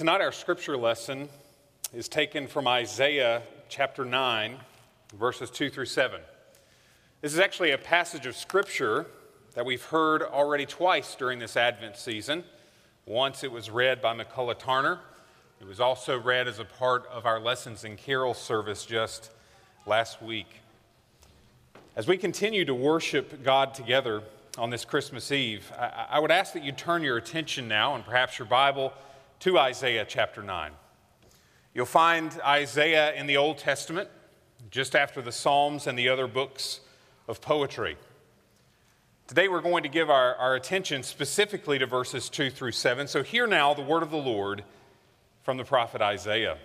Tonight, 0.00 0.22
our 0.22 0.32
scripture 0.32 0.78
lesson 0.78 1.28
is 1.92 2.08
taken 2.08 2.46
from 2.46 2.66
Isaiah 2.66 3.42
chapter 3.68 4.02
9, 4.02 4.56
verses 5.18 5.50
2 5.50 5.68
through 5.68 5.84
7. 5.84 6.22
This 7.20 7.34
is 7.34 7.38
actually 7.38 7.72
a 7.72 7.76
passage 7.76 8.24
of 8.24 8.34
scripture 8.34 9.04
that 9.52 9.66
we've 9.66 9.84
heard 9.84 10.22
already 10.22 10.64
twice 10.64 11.14
during 11.14 11.38
this 11.38 11.54
Advent 11.54 11.98
season. 11.98 12.44
Once 13.04 13.44
it 13.44 13.52
was 13.52 13.68
read 13.68 14.00
by 14.00 14.16
McCullough 14.16 14.58
Tarner, 14.58 15.00
it 15.60 15.66
was 15.66 15.80
also 15.80 16.18
read 16.18 16.48
as 16.48 16.58
a 16.58 16.64
part 16.64 17.06
of 17.08 17.26
our 17.26 17.38
lessons 17.38 17.84
in 17.84 17.98
carol 17.98 18.32
service 18.32 18.86
just 18.86 19.30
last 19.84 20.22
week. 20.22 20.62
As 21.94 22.06
we 22.08 22.16
continue 22.16 22.64
to 22.64 22.74
worship 22.74 23.44
God 23.44 23.74
together 23.74 24.22
on 24.56 24.70
this 24.70 24.86
Christmas 24.86 25.30
Eve, 25.30 25.70
I, 25.78 26.06
I 26.12 26.20
would 26.20 26.30
ask 26.30 26.54
that 26.54 26.64
you 26.64 26.72
turn 26.72 27.02
your 27.02 27.18
attention 27.18 27.68
now 27.68 27.94
and 27.96 28.02
perhaps 28.02 28.38
your 28.38 28.48
Bible 28.48 28.94
to 29.40 29.58
Isaiah 29.58 30.04
chapter 30.06 30.42
9. 30.42 30.72
You'll 31.72 31.86
find 31.86 32.38
Isaiah 32.44 33.14
in 33.14 33.26
the 33.26 33.38
Old 33.38 33.56
Testament, 33.56 34.10
just 34.70 34.94
after 34.94 35.22
the 35.22 35.32
Psalms 35.32 35.86
and 35.86 35.98
the 35.98 36.10
other 36.10 36.26
books 36.26 36.80
of 37.26 37.40
poetry. 37.40 37.96
Today 39.26 39.48
we're 39.48 39.62
going 39.62 39.82
to 39.84 39.88
give 39.88 40.10
our, 40.10 40.34
our 40.34 40.56
attention 40.56 41.02
specifically 41.02 41.78
to 41.78 41.86
verses 41.86 42.28
2 42.28 42.50
through 42.50 42.72
7. 42.72 43.08
So, 43.08 43.22
hear 43.22 43.46
now 43.46 43.72
the 43.72 43.80
word 43.80 44.02
of 44.02 44.10
the 44.10 44.18
Lord 44.18 44.62
from 45.42 45.56
the 45.56 45.64
prophet 45.64 46.02
Isaiah. 46.02 46.58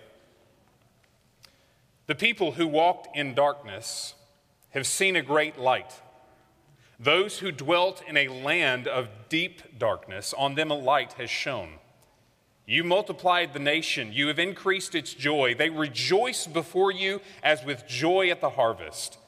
The 2.08 2.14
people 2.14 2.52
who 2.52 2.66
walked 2.66 3.16
in 3.16 3.34
darkness 3.34 4.14
have 4.70 4.86
seen 4.86 5.16
a 5.16 5.22
great 5.22 5.58
light. 5.58 5.94
Those 7.00 7.38
who 7.38 7.52
dwelt 7.52 8.02
in 8.06 8.18
a 8.18 8.28
land 8.28 8.86
of 8.86 9.08
deep 9.30 9.78
darkness, 9.78 10.34
on 10.36 10.56
them 10.56 10.70
a 10.70 10.76
light 10.76 11.14
has 11.14 11.30
shone. 11.30 11.78
You 12.66 12.82
multiplied 12.82 13.52
the 13.52 13.60
nation, 13.60 14.12
you 14.12 14.26
have 14.26 14.40
increased 14.40 14.96
its 14.96 15.14
joy. 15.14 15.54
They 15.54 15.70
rejoice 15.70 16.48
before 16.48 16.90
you 16.90 17.20
as 17.42 17.64
with 17.64 17.86
joy 17.86 18.30
at 18.30 18.40
the 18.40 18.50
harvest, 18.50 19.18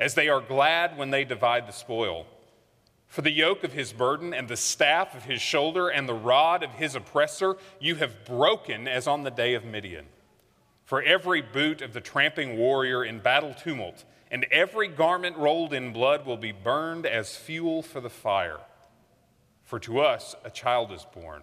as 0.00 0.14
they 0.14 0.28
are 0.28 0.40
glad 0.40 0.98
when 0.98 1.10
they 1.10 1.24
divide 1.24 1.68
the 1.68 1.72
spoil. 1.72 2.26
For 3.06 3.22
the 3.22 3.30
yoke 3.30 3.62
of 3.62 3.72
his 3.72 3.92
burden 3.92 4.34
and 4.34 4.48
the 4.48 4.56
staff 4.56 5.14
of 5.14 5.24
his 5.24 5.40
shoulder 5.40 5.88
and 5.88 6.08
the 6.08 6.14
rod 6.14 6.64
of 6.64 6.72
his 6.72 6.96
oppressor 6.96 7.56
you 7.80 7.94
have 7.94 8.24
broken 8.24 8.88
as 8.88 9.06
on 9.06 9.22
the 9.22 9.30
day 9.30 9.54
of 9.54 9.64
Midian. 9.64 10.06
For 10.84 11.00
every 11.00 11.40
boot 11.40 11.80
of 11.80 11.92
the 11.92 12.00
tramping 12.00 12.58
warrior 12.58 13.04
in 13.04 13.20
battle 13.20 13.54
tumult 13.54 14.04
and 14.30 14.44
every 14.50 14.88
garment 14.88 15.36
rolled 15.36 15.72
in 15.72 15.92
blood 15.92 16.26
will 16.26 16.36
be 16.36 16.52
burned 16.52 17.06
as 17.06 17.36
fuel 17.36 17.82
for 17.82 18.00
the 18.00 18.10
fire. 18.10 18.58
For 19.62 19.78
to 19.80 20.00
us 20.00 20.34
a 20.44 20.50
child 20.50 20.92
is 20.92 21.06
born. 21.14 21.42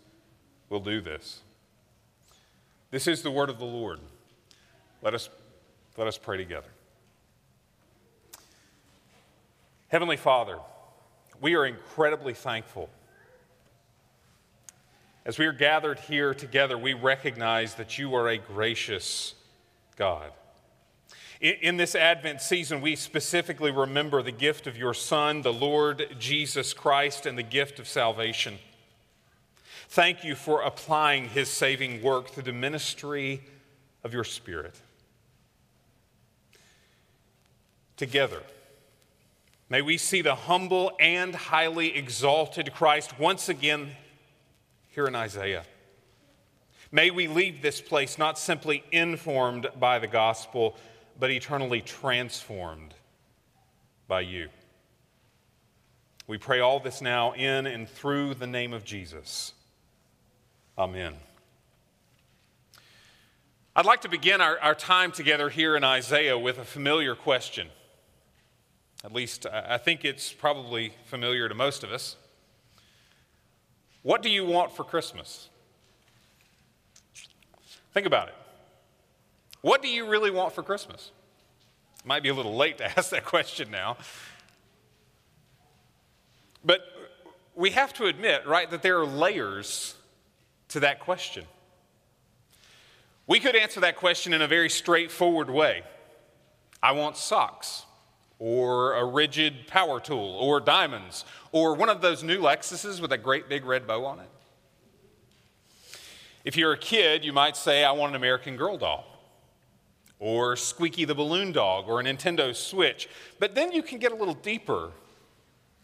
will 0.71 0.79
do 0.79 1.01
this. 1.01 1.41
This 2.91 3.05
is 3.05 3.21
the 3.21 3.29
word 3.29 3.49
of 3.49 3.59
the 3.59 3.65
Lord. 3.65 3.99
Let 5.01 5.13
us, 5.13 5.29
let 5.97 6.07
us 6.07 6.17
pray 6.17 6.37
together. 6.37 6.69
Heavenly 9.89 10.15
Father, 10.15 10.57
we 11.41 11.55
are 11.55 11.65
incredibly 11.65 12.33
thankful. 12.33 12.89
As 15.25 15.37
we 15.37 15.45
are 15.45 15.51
gathered 15.51 15.99
here 15.99 16.33
together, 16.33 16.77
we 16.77 16.93
recognize 16.93 17.75
that 17.75 17.99
you 17.99 18.15
are 18.15 18.29
a 18.29 18.37
gracious 18.37 19.35
God. 19.97 20.31
In, 21.41 21.55
in 21.61 21.77
this 21.77 21.95
Advent 21.95 22.41
season, 22.41 22.79
we 22.79 22.95
specifically 22.95 23.71
remember 23.71 24.23
the 24.23 24.31
gift 24.31 24.67
of 24.67 24.77
your 24.77 24.93
Son, 24.93 25.41
the 25.41 25.51
Lord 25.51 26.15
Jesus 26.17 26.73
Christ, 26.73 27.25
and 27.25 27.37
the 27.37 27.43
gift 27.43 27.77
of 27.77 27.89
salvation. 27.89 28.57
Thank 29.91 30.23
you 30.23 30.35
for 30.35 30.61
applying 30.61 31.27
his 31.27 31.49
saving 31.49 32.01
work 32.01 32.29
through 32.29 32.43
the 32.43 32.53
ministry 32.53 33.41
of 34.05 34.13
your 34.13 34.23
Spirit. 34.23 34.73
Together, 37.97 38.41
may 39.67 39.81
we 39.81 39.97
see 39.97 40.21
the 40.21 40.33
humble 40.33 40.93
and 40.97 41.35
highly 41.35 41.93
exalted 41.93 42.73
Christ 42.73 43.19
once 43.19 43.49
again 43.49 43.91
here 44.91 45.07
in 45.07 45.15
Isaiah. 45.15 45.65
May 46.93 47.11
we 47.11 47.27
leave 47.27 47.61
this 47.61 47.81
place 47.81 48.17
not 48.17 48.39
simply 48.39 48.85
informed 48.93 49.67
by 49.77 49.99
the 49.99 50.07
gospel, 50.07 50.77
but 51.19 51.31
eternally 51.31 51.81
transformed 51.81 52.93
by 54.07 54.21
you. 54.21 54.47
We 56.27 56.37
pray 56.37 56.61
all 56.61 56.79
this 56.79 57.01
now 57.01 57.33
in 57.33 57.67
and 57.67 57.89
through 57.89 58.35
the 58.35 58.47
name 58.47 58.71
of 58.71 58.85
Jesus. 58.85 59.51
Amen. 60.81 61.13
I'd 63.75 63.85
like 63.85 64.01
to 64.01 64.09
begin 64.09 64.41
our, 64.41 64.57
our 64.57 64.73
time 64.73 65.11
together 65.11 65.47
here 65.47 65.75
in 65.75 65.83
Isaiah 65.83 66.39
with 66.39 66.57
a 66.57 66.65
familiar 66.65 67.13
question. 67.13 67.67
At 69.05 69.13
least 69.13 69.45
I 69.45 69.77
think 69.77 70.03
it's 70.03 70.33
probably 70.33 70.93
familiar 71.05 71.47
to 71.47 71.53
most 71.53 71.83
of 71.83 71.91
us. 71.91 72.15
What 74.01 74.23
do 74.23 74.31
you 74.31 74.43
want 74.43 74.71
for 74.71 74.83
Christmas? 74.83 75.49
Think 77.93 78.07
about 78.07 78.29
it. 78.29 78.35
What 79.61 79.83
do 79.83 79.87
you 79.87 80.09
really 80.09 80.31
want 80.31 80.51
for 80.51 80.63
Christmas? 80.63 81.11
It 81.99 82.07
might 82.07 82.23
be 82.23 82.29
a 82.29 82.33
little 82.33 82.55
late 82.55 82.79
to 82.79 82.85
ask 82.97 83.11
that 83.11 83.25
question 83.25 83.69
now. 83.69 83.97
But 86.65 86.81
we 87.53 87.69
have 87.69 87.93
to 87.93 88.05
admit, 88.05 88.47
right, 88.47 88.67
that 88.71 88.81
there 88.81 88.97
are 88.97 89.05
layers 89.05 89.93
to 90.71 90.81
that 90.81 90.99
question? 90.99 91.45
We 93.27 93.39
could 93.39 93.55
answer 93.55 93.79
that 93.79 93.95
question 93.95 94.33
in 94.33 94.41
a 94.41 94.47
very 94.47 94.69
straightforward 94.69 95.49
way 95.49 95.83
I 96.83 96.93
want 96.93 97.15
socks, 97.15 97.85
or 98.39 98.95
a 98.95 99.03
Ridgid 99.03 99.67
power 99.67 99.99
tool, 99.99 100.37
or 100.41 100.59
diamonds, 100.59 101.25
or 101.51 101.75
one 101.75 101.89
of 101.89 102.01
those 102.01 102.23
new 102.23 102.41
Lexuses 102.41 102.99
with 102.99 103.11
a 103.11 103.17
great 103.17 103.47
big 103.47 103.65
red 103.65 103.85
bow 103.85 104.03
on 104.03 104.19
it. 104.19 104.29
If 106.43 106.57
you're 106.57 106.71
a 106.71 106.77
kid, 106.77 107.23
you 107.23 107.33
might 107.33 107.55
say, 107.55 107.83
I 107.83 107.91
want 107.91 108.09
an 108.09 108.15
American 108.15 108.57
Girl 108.57 108.77
doll, 108.77 109.05
or 110.17 110.55
Squeakee 110.55 111.05
the 111.05 111.13
Balloon 111.13 111.51
Dog, 111.51 111.87
or 111.87 111.99
a 111.99 112.03
Nintendo 112.03 112.55
Switch. 112.55 113.07
But 113.37 113.53
then 113.53 113.71
you 113.71 113.83
can 113.83 113.99
get 113.99 114.11
a 114.11 114.15
little 114.15 114.33
deeper 114.33 114.91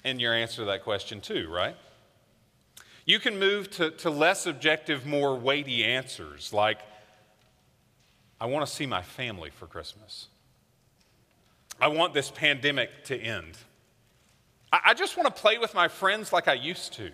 in 0.03 0.20
your 0.20 0.34
answer 0.34 0.58
to 0.58 0.66
that 0.66 0.84
question, 0.84 1.22
too, 1.22 1.47
right? 1.50 1.76
You 3.07 3.19
can 3.19 3.40
move 3.40 3.72
to, 3.72 3.90
to 3.91 4.09
less 4.09 4.45
objective, 4.45 5.06
more 5.06 5.34
weighty 5.34 5.85
answers 5.85 6.51
like, 6.51 6.79
I 8.40 8.47
want 8.47 8.68
to 8.68 8.72
see 8.72 8.85
my 8.85 9.01
family 9.01 9.50
for 9.50 9.66
Christmas. 9.66 10.28
I 11.79 11.88
want 11.88 12.13
this 12.13 12.29
pandemic 12.29 13.06
to 13.06 13.17
end. 13.17 13.57
I, 14.73 14.79
I 14.88 14.94
just 14.94 15.16
want 15.16 15.34
to 15.34 15.41
play 15.41 15.57
with 15.57 15.73
my 15.73 15.88
friends 15.88 16.34
like 16.34 16.50
I 16.50 16.53
used 16.53 16.94
to. 16.96 17.09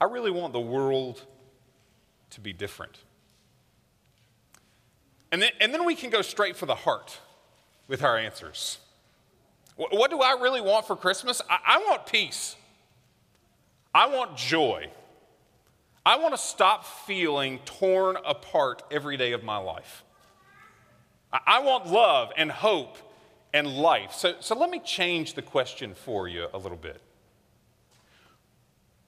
I 0.00 0.06
really 0.06 0.30
want 0.30 0.54
the 0.54 0.60
world 0.60 1.22
to 2.30 2.40
be 2.40 2.54
different. 2.54 2.96
And 5.30 5.42
then, 5.42 5.50
and 5.60 5.74
then 5.74 5.84
we 5.84 5.94
can 5.94 6.08
go 6.08 6.22
straight 6.22 6.56
for 6.56 6.64
the 6.64 6.74
heart 6.74 7.18
with 7.86 8.02
our 8.02 8.16
answers. 8.16 8.78
What, 9.76 10.10
do 10.10 10.20
I 10.20 10.38
really 10.40 10.62
want 10.62 10.86
for 10.86 10.96
Christmas? 10.96 11.42
I, 11.50 11.58
I 11.66 11.78
want 11.86 12.06
peace. 12.06 12.56
I 13.94 14.06
want 14.06 14.36
joy. 14.36 14.88
I 16.04 16.16
want 16.18 16.34
to 16.34 16.38
stop 16.38 16.84
feeling 16.84 17.58
torn 17.64 18.16
apart 18.24 18.82
every 18.90 19.16
day 19.16 19.32
of 19.32 19.42
my 19.42 19.58
life. 19.58 20.04
I 21.32 21.60
want 21.60 21.86
love 21.86 22.32
and 22.36 22.50
hope 22.50 22.96
and 23.52 23.66
life. 23.66 24.12
So, 24.12 24.34
so 24.40 24.58
let 24.58 24.70
me 24.70 24.80
change 24.80 25.34
the 25.34 25.42
question 25.42 25.94
for 25.94 26.28
you 26.28 26.46
a 26.52 26.58
little 26.58 26.78
bit. 26.78 27.00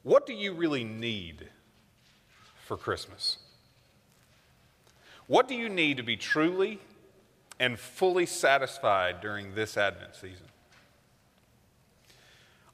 What 0.03 0.27
do 0.27 0.33
you 0.33 0.53
really 0.53 0.85
need 0.85 1.49
for 2.65 2.77
Christmas? 2.77 3.39
What 5.27 5.49
do 5.49 5.55
you 5.55 5.69
need 5.69 5.97
to 5.97 6.03
be 6.03 6.17
truly 6.17 6.81
and 7.59 7.79
fully 7.79 8.27
satisfied 8.27 9.21
during 9.21 9.55
this 9.55 9.77
Advent 9.77 10.17
season? 10.17 10.47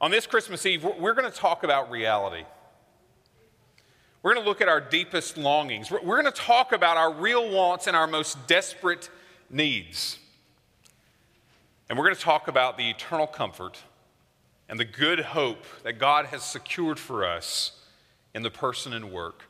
On 0.01 0.11
this 0.11 0.25
Christmas 0.25 0.65
Eve, 0.65 0.83
we're 0.83 1.13
going 1.13 1.29
to 1.29 1.37
talk 1.37 1.63
about 1.63 1.91
reality. 1.91 2.45
We're 4.21 4.33
going 4.33 4.43
to 4.43 4.49
look 4.49 4.61
at 4.61 4.67
our 4.69 4.81
deepest 4.81 5.37
longings. 5.37 5.91
We're 5.91 6.21
going 6.21 6.25
to 6.25 6.31
talk 6.31 6.71
about 6.71 6.97
our 6.97 7.13
real 7.13 7.49
wants 7.49 7.87
and 7.87 7.95
our 7.95 8.07
most 8.07 8.47
desperate 8.47 9.09
needs. 9.49 10.19
And 11.89 11.97
we're 11.97 12.05
going 12.05 12.15
to 12.15 12.21
talk 12.21 12.47
about 12.47 12.77
the 12.77 12.89
eternal 12.89 13.27
comfort 13.27 13.79
and 14.67 14.79
the 14.79 14.85
good 14.85 15.19
hope 15.19 15.65
that 15.83 15.93
God 15.93 16.27
has 16.27 16.43
secured 16.43 16.99
for 16.99 17.25
us 17.25 17.71
in 18.35 18.43
the 18.43 18.51
person 18.51 18.93
and 18.93 19.11
work 19.11 19.43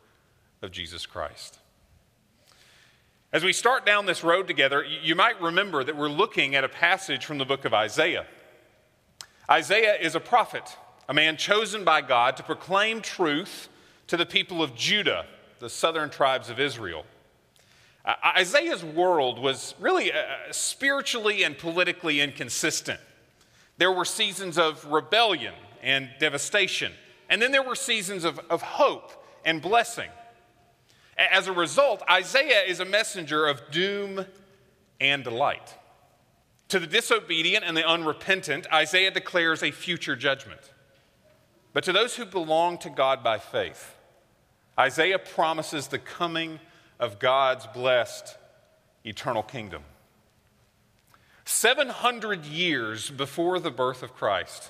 of 0.61 0.71
Jesus 0.71 1.05
Christ. 1.05 1.59
As 3.31 3.43
we 3.43 3.53
start 3.53 3.85
down 3.85 4.05
this 4.05 4.23
road 4.23 4.47
together, 4.47 4.83
you 4.83 5.13
might 5.13 5.39
remember 5.41 5.83
that 5.83 5.95
we're 5.95 6.09
looking 6.09 6.55
at 6.55 6.63
a 6.63 6.69
passage 6.69 7.25
from 7.25 7.37
the 7.37 7.45
book 7.45 7.65
of 7.65 7.73
Isaiah. 7.73 8.25
Isaiah 9.49 9.95
is 9.95 10.13
a 10.13 10.19
prophet, 10.19 10.77
a 11.07 11.13
man 11.13 11.35
chosen 11.35 11.83
by 11.83 12.01
God 12.01 12.37
to 12.37 12.43
proclaim 12.43 13.01
truth 13.01 13.67
to 14.05 14.15
the 14.15 14.25
people 14.25 14.61
of 14.61 14.75
Judah, 14.75 15.25
the 15.57 15.69
southern 15.69 16.11
tribes 16.11 16.51
of 16.51 16.59
Israel. 16.59 17.03
Uh, 18.05 18.13
Isaiah's 18.37 18.83
world 18.83 19.39
was 19.39 19.73
really 19.79 20.13
uh, 20.13 20.17
spiritually 20.51 21.43
and 21.43 21.57
politically 21.57 22.21
inconsistent. 22.21 22.99
There 23.77 23.91
were 23.91 24.05
seasons 24.05 24.59
of 24.59 24.85
rebellion 24.85 25.55
and 25.81 26.09
devastation, 26.19 26.91
and 27.27 27.41
then 27.41 27.51
there 27.51 27.63
were 27.63 27.75
seasons 27.75 28.25
of, 28.25 28.39
of 28.51 28.61
hope 28.61 29.11
and 29.45 29.61
blessing. 29.61 30.09
As 31.17 31.47
a 31.47 31.53
result, 31.53 32.03
Isaiah 32.09 32.63
is 32.67 32.79
a 32.81 32.85
messenger 32.85 33.47
of 33.47 33.61
doom 33.71 34.25
and 35.01 35.23
delight. 35.23 35.73
To 36.69 36.79
the 36.79 36.87
disobedient 36.87 37.65
and 37.65 37.75
the 37.75 37.87
unrepentant, 37.87 38.71
Isaiah 38.71 39.11
declares 39.11 39.63
a 39.63 39.71
future 39.71 40.15
judgment. 40.15 40.61
But 41.73 41.83
to 41.83 41.91
those 41.91 42.15
who 42.15 42.25
belong 42.25 42.77
to 42.79 42.89
God 42.89 43.23
by 43.23 43.39
faith, 43.39 43.95
Isaiah 44.77 45.19
promises 45.19 45.87
the 45.87 45.99
coming 45.99 46.59
of 46.99 47.19
God's 47.19 47.65
blessed 47.67 48.37
eternal 49.03 49.43
kingdom. 49.43 49.83
700 51.45 52.45
years 52.45 53.09
before 53.09 53.59
the 53.59 53.71
birth 53.71 54.03
of 54.03 54.13
Christ, 54.13 54.69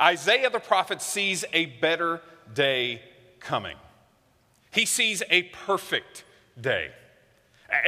Isaiah 0.00 0.50
the 0.50 0.58
prophet 0.58 1.00
sees 1.00 1.44
a 1.52 1.66
better 1.66 2.20
day 2.52 3.02
coming. 3.38 3.76
He 4.72 4.84
sees 4.84 5.22
a 5.30 5.44
perfect 5.44 6.24
day, 6.60 6.90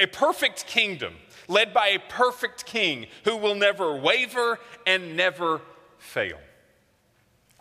a 0.01 0.07
perfect 0.07 0.67
kingdom 0.67 1.15
led 1.51 1.75
by 1.75 1.89
a 1.89 1.99
perfect 1.99 2.65
king 2.65 3.07
who 3.25 3.37
will 3.37 3.55
never 3.55 3.95
waver 3.95 4.59
and 4.87 5.17
never 5.17 5.61
fail. 5.99 6.39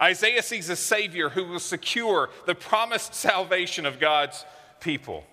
Isaiah 0.01 0.43
sees 0.43 0.69
a 0.69 0.75
Savior 0.75 1.29
who 1.29 1.43
will 1.45 1.59
secure 1.59 2.29
the 2.45 2.55
promised 2.55 3.13
salvation 3.13 3.85
of 3.85 3.99
God's 3.99 4.45
people. 4.79 5.25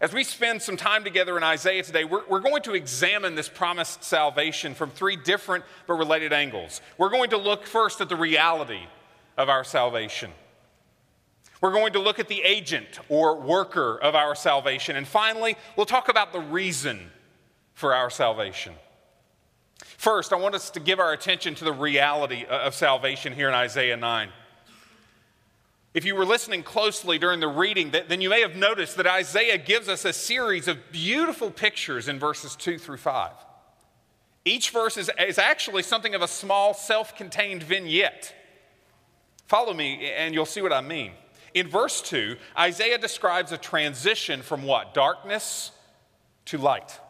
As 0.00 0.12
we 0.14 0.22
spend 0.22 0.62
some 0.62 0.76
time 0.76 1.02
together 1.02 1.36
in 1.36 1.42
Isaiah 1.42 1.82
today, 1.82 2.04
we're, 2.04 2.22
we're, 2.28 2.40
going 2.40 2.62
to 2.62 2.74
examine 2.74 3.34
this 3.34 3.48
promised 3.48 4.04
salvation 4.04 4.74
from 4.74 4.90
three 4.90 5.16
different 5.16 5.64
but 5.86 5.94
related 5.94 6.32
angles. 6.32 6.80
We're 6.96 7.10
going 7.10 7.30
to 7.30 7.36
look 7.36 7.66
first 7.66 8.00
at 8.00 8.08
the 8.08 8.16
reality 8.16 8.80
of 9.36 9.48
our 9.48 9.64
salvation. 9.64 10.30
We're 11.60 11.72
going 11.72 11.92
to 11.92 11.98
look 11.98 12.18
at 12.18 12.28
the 12.28 12.40
agent 12.42 13.00
or 13.10 13.38
worker 13.38 13.98
of 13.98 14.14
our 14.14 14.34
salvation. 14.34 14.96
And 14.96 15.06
finally, 15.06 15.56
we'll 15.76 15.84
talk 15.84 16.08
about 16.08 16.32
the 16.32 16.40
reason 16.40 17.10
for 17.80 17.94
our 17.94 18.10
salvation. 18.10 18.74
First, 19.82 20.34
I 20.34 20.36
want 20.36 20.54
us 20.54 20.68
to 20.70 20.80
give 20.80 21.00
our 21.00 21.14
attention 21.14 21.54
to 21.56 21.64
the 21.64 21.72
reality 21.72 22.44
of 22.44 22.74
salvation 22.74 23.32
here 23.32 23.48
in 23.48 23.54
Isaiah 23.54 23.96
9. 23.96 24.28
If 25.94 26.04
you 26.04 26.14
were 26.14 26.26
listening 26.26 26.62
closely 26.62 27.18
during 27.18 27.40
the 27.40 27.48
reading, 27.48 27.90
then 27.90 28.20
you 28.20 28.28
may 28.28 28.42
have 28.42 28.54
noticed 28.54 28.98
that 28.98 29.06
Isaiah 29.06 29.56
gives 29.56 29.88
us 29.88 30.04
a 30.04 30.12
series 30.12 30.68
of 30.68 30.92
beautiful 30.92 31.50
pictures 31.50 32.06
in 32.06 32.18
verses 32.18 32.54
2 32.54 32.78
through 32.78 32.98
5. 32.98 33.32
Each 34.44 34.70
verse 34.70 34.98
is, 34.98 35.10
is 35.18 35.38
actually 35.38 35.82
something 35.82 36.14
of 36.14 36.20
a 36.22 36.28
small, 36.28 36.74
self 36.74 37.16
contained 37.16 37.62
vignette. 37.62 38.34
Follow 39.48 39.72
me, 39.72 40.12
and 40.12 40.34
you'll 40.34 40.46
see 40.46 40.62
what 40.62 40.72
I 40.72 40.82
mean. 40.82 41.12
In 41.54 41.66
verse 41.66 42.02
2, 42.02 42.36
Isaiah 42.58 42.98
describes 42.98 43.52
a 43.52 43.58
transition 43.58 44.42
from 44.42 44.64
what? 44.64 44.92
Darkness 44.92 45.72
to 46.44 46.58
light. 46.58 47.00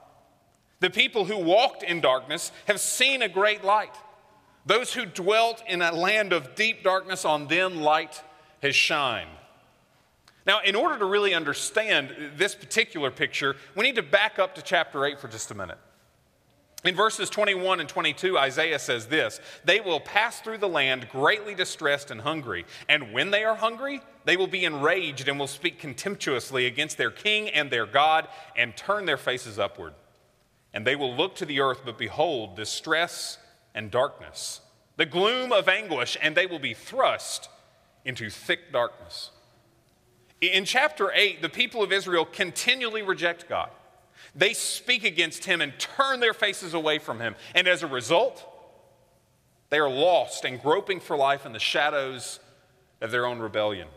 The 0.81 0.91
people 0.91 1.27
who 1.27 1.39
walked 1.39 1.83
in 1.83 2.01
darkness 2.01 2.53
have 2.67 2.81
seen 2.81 3.23
a 3.23 3.29
great 3.29 3.63
light. 3.63 3.95
Those 4.67 4.93
who 4.93 5.07
dwelt 5.07 5.63
in 5.67 5.83
a 5.83 5.93
land 5.93 6.33
of 6.33 6.55
deep 6.55 6.83
darkness, 6.83 7.25
on 7.25 7.47
them 7.47 7.81
light 7.81 8.23
has 8.63 8.75
shined. 8.75 9.31
Now, 10.47 10.61
in 10.61 10.75
order 10.75 10.99
to 10.99 11.05
really 11.05 11.35
understand 11.35 12.33
this 12.37 12.55
particular 12.55 13.11
picture, 13.11 13.57
we 13.77 13.85
need 13.85 13.97
to 13.97 14.03
back 14.03 14.39
up 14.39 14.55
to 14.55 14.63
chapter 14.63 15.05
8 15.05 15.21
for 15.21 15.29
just 15.29 15.51
a 15.51 15.55
minute. 15.55 15.79
In 16.83 16.95
verses 16.95 17.29
21 17.29 17.81
and 17.81 17.89
22, 17.89 18.39
Isaiah 18.39 18.79
says 18.79 19.07
this 19.07 19.39
They 19.65 19.81
will 19.81 20.01
pass 20.01 20.41
through 20.41 20.59
the 20.59 20.69
land 20.69 21.09
greatly 21.11 21.55
distressed 21.55 22.11
and 22.11 22.23
hungry. 22.23 22.65
And 22.89 23.13
when 23.13 23.31
they 23.31 23.45
are 23.45 23.55
hungry, 23.55 24.01
they 24.25 24.39
will 24.39 24.47
be 24.47 24.65
enraged 24.65 25.29
and 25.29 25.39
will 25.39 25.47
speak 25.47 25.79
contemptuously 25.79 26.67
against 26.67 26.97
their 26.97 27.11
king 27.11 27.51
and 27.51 27.71
their 27.71 27.87
God 27.87 28.29
and 28.57 28.75
turn 28.77 29.05
their 29.05 29.19
faces 29.19 29.59
upward. 29.59 29.93
And 30.73 30.87
they 30.87 30.97
will 30.97 31.15
look 31.15 31.35
to 31.37 31.45
the 31.45 31.61
earth, 31.61 31.83
but 31.85 31.99
behold, 31.99 32.57
distress 32.57 33.39
and 33.75 33.91
darkness, 33.91 34.61
the 34.97 35.07
gloom 35.07 35.53
of 35.53 35.69
anguish, 35.69 36.17
and 36.21 36.37
they 36.37 36.47
will 36.47 36.59
be 36.59 36.75
thrust 36.75 37.49
into 38.05 38.31
thick 38.31 38.73
darkness. 38.73 39.31
In 40.41 40.65
chapter 40.65 41.13
8, 41.13 41.43
the 41.43 41.49
people 41.49 41.83
of 41.83 41.93
Israel 41.93 42.25
continually 42.25 43.03
reject 43.03 43.49
God. 43.49 43.71
They 44.35 44.55
speak 44.55 45.05
against 45.05 45.45
him 45.45 45.61
and 45.61 45.79
turn 45.79 46.21
their 46.21 46.35
faces 46.35 46.75
away 46.75 46.99
from 46.99 47.21
him. 47.21 47.35
And 47.55 47.67
as 47.67 47.83
a 47.83 47.87
result, 47.87 48.47
they 49.71 49.79
are 49.79 49.91
lost 49.91 50.45
and 50.45 50.61
groping 50.61 51.01
for 51.01 51.17
life 51.17 51.47
in 51.47 51.53
the 51.53 51.59
shadows 51.59 52.41
of 53.01 53.11
their 53.11 53.27
own 53.27 53.39
rebellion. 53.39 53.89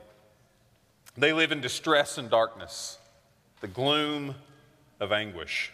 They 1.17 1.33
live 1.33 1.51
in 1.51 1.61
distress 1.61 2.17
and 2.17 2.29
darkness, 2.29 2.97
the 3.61 3.67
gloom 3.67 4.35
of 4.99 5.11
anguish. 5.11 5.71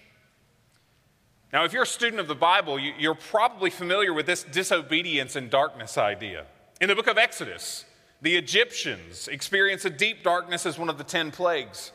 Now, 1.51 1.63
if 1.63 1.73
you're 1.73 1.83
a 1.83 1.87
student 1.87 2.19
of 2.19 2.27
the 2.27 2.35
Bible, 2.35 2.79
you're 2.79 3.15
probably 3.15 3.71
familiar 3.71 4.13
with 4.13 4.27
this 4.27 4.43
disobedience 4.43 5.35
and 5.35 5.49
darkness 5.49 5.97
idea. 5.97 6.45
In 6.79 6.89
the 6.89 6.95
book 6.95 7.07
of 7.07 7.17
Exodus, 7.17 7.85
the 8.21 8.35
Egyptians 8.35 9.27
experience 9.27 9.83
a 9.83 9.89
deep 9.89 10.23
darkness 10.23 10.65
as 10.65 10.77
one 10.77 10.89
of 10.89 10.97
the 10.97 11.03
10 11.03 11.31
plagues. 11.31 11.91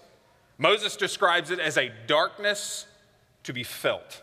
Moses 0.59 0.97
describes 0.97 1.51
it 1.51 1.61
as 1.61 1.77
a 1.77 1.93
darkness 2.07 2.87
to 3.45 3.53
be 3.53 3.63
felt. 3.63 4.23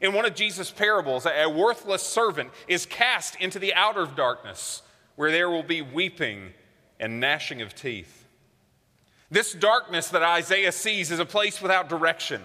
In 0.00 0.12
one 0.12 0.26
of 0.26 0.34
Jesus' 0.34 0.70
parables, 0.70 1.26
a 1.26 1.48
worthless 1.48 2.02
servant 2.02 2.50
is 2.68 2.86
cast 2.86 3.34
into 3.36 3.58
the 3.58 3.74
outer 3.74 4.06
darkness 4.06 4.82
where 5.16 5.32
there 5.32 5.50
will 5.50 5.62
be 5.62 5.82
weeping 5.82 6.52
and 7.00 7.18
gnashing 7.18 7.62
of 7.62 7.74
teeth. 7.74 8.26
This 9.30 9.52
darkness 9.52 10.08
that 10.08 10.22
Isaiah 10.22 10.72
sees 10.72 11.10
is 11.10 11.18
a 11.18 11.26
place 11.26 11.60
without 11.60 11.88
direction, 11.88 12.42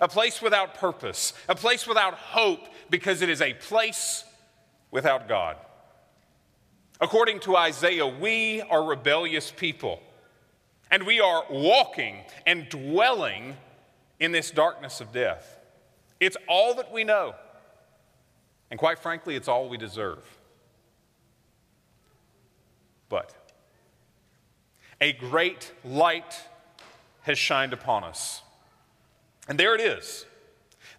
a 0.00 0.08
place 0.08 0.40
without 0.40 0.74
purpose, 0.74 1.32
a 1.48 1.54
place 1.54 1.86
without 1.86 2.14
hope 2.14 2.68
because 2.90 3.22
it 3.22 3.28
is 3.28 3.40
a 3.40 3.54
place 3.54 4.24
without 4.90 5.28
God. 5.28 5.56
According 7.00 7.40
to 7.40 7.56
Isaiah, 7.56 8.06
we 8.06 8.60
are 8.62 8.82
rebellious 8.82 9.52
people, 9.52 10.02
and 10.90 11.06
we 11.06 11.20
are 11.20 11.44
walking 11.50 12.24
and 12.46 12.68
dwelling 12.68 13.56
in 14.18 14.32
this 14.32 14.50
darkness 14.50 15.00
of 15.00 15.12
death. 15.12 15.58
It's 16.18 16.36
all 16.48 16.74
that 16.74 16.90
we 16.90 17.04
know, 17.04 17.34
and 18.70 18.78
quite 18.78 18.98
frankly, 18.98 19.36
it's 19.36 19.48
all 19.48 19.68
we 19.68 19.76
deserve. 19.76 20.24
But 23.08 23.34
a 25.00 25.12
great 25.12 25.72
light 25.84 26.42
has 27.22 27.38
shined 27.38 27.72
upon 27.72 28.02
us. 28.02 28.42
And 29.48 29.58
there 29.58 29.74
it 29.74 29.80
is. 29.80 30.26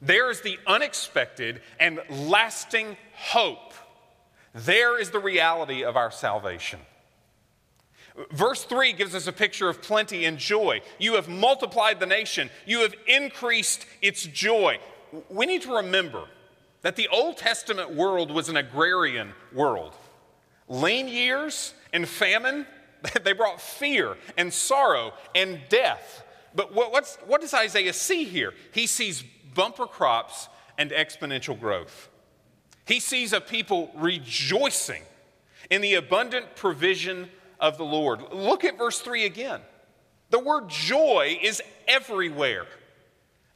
There 0.01 0.29
is 0.31 0.41
the 0.41 0.57
unexpected 0.65 1.61
and 1.79 1.99
lasting 2.09 2.97
hope 3.13 3.73
there 4.53 4.99
is 4.99 5.11
the 5.11 5.19
reality 5.19 5.83
of 5.83 5.95
our 5.95 6.11
salvation. 6.11 6.79
Verse 8.31 8.63
3 8.65 8.93
gives 8.93 9.15
us 9.15 9.27
a 9.27 9.31
picture 9.31 9.69
of 9.69 9.81
plenty 9.81 10.25
and 10.25 10.37
joy. 10.37 10.81
You 10.97 11.15
have 11.15 11.29
multiplied 11.29 11.99
the 11.99 12.05
nation, 12.05 12.49
you 12.65 12.81
have 12.81 12.93
increased 13.07 13.85
its 14.01 14.23
joy. 14.23 14.79
We 15.29 15.45
need 15.45 15.61
to 15.63 15.75
remember 15.77 16.25
that 16.81 16.95
the 16.95 17.07
Old 17.09 17.37
Testament 17.37 17.93
world 17.93 18.31
was 18.31 18.49
an 18.49 18.57
agrarian 18.57 19.33
world. 19.53 19.93
Lean 20.67 21.07
years 21.07 21.73
and 21.93 22.07
famine, 22.07 22.65
they 23.23 23.33
brought 23.33 23.61
fear 23.61 24.17
and 24.37 24.53
sorrow 24.53 25.13
and 25.33 25.61
death. 25.69 26.23
But 26.55 26.73
what, 26.73 27.17
what 27.25 27.41
does 27.41 27.53
Isaiah 27.53 27.93
see 27.93 28.23
here? 28.23 28.53
He 28.73 28.87
sees 28.87 29.23
bumper 29.53 29.85
crops 29.85 30.49
and 30.77 30.91
exponential 30.91 31.59
growth. 31.59 32.09
He 32.85 32.99
sees 32.99 33.33
a 33.33 33.41
people 33.41 33.91
rejoicing 33.95 35.03
in 35.69 35.81
the 35.81 35.95
abundant 35.95 36.55
provision 36.55 37.29
of 37.59 37.77
the 37.77 37.85
Lord. 37.85 38.21
Look 38.31 38.63
at 38.63 38.77
verse 38.77 38.99
3 38.99 39.25
again. 39.25 39.61
The 40.29 40.39
word 40.39 40.69
joy 40.69 41.39
is 41.41 41.61
everywhere. 41.87 42.65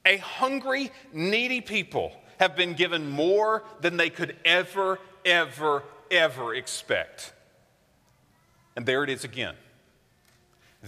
A 0.05 0.17
hungry, 0.17 0.91
needy 1.13 1.61
people 1.61 2.11
have 2.39 2.55
been 2.55 2.73
given 2.73 3.09
more 3.09 3.63
than 3.79 3.97
they 3.97 4.09
could 4.09 4.35
ever, 4.43 4.99
ever, 5.23 5.83
ever 6.11 6.53
expect. 6.53 7.33
And 8.75 8.85
there 8.85 9.03
it 9.03 9.09
is 9.09 9.23
again. 9.23 9.55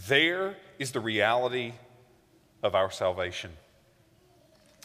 There 0.07 0.57
is 0.79 0.91
the 0.91 0.99
reality 0.99 1.73
of 2.65 2.73
our 2.73 2.89
salvation. 2.89 3.51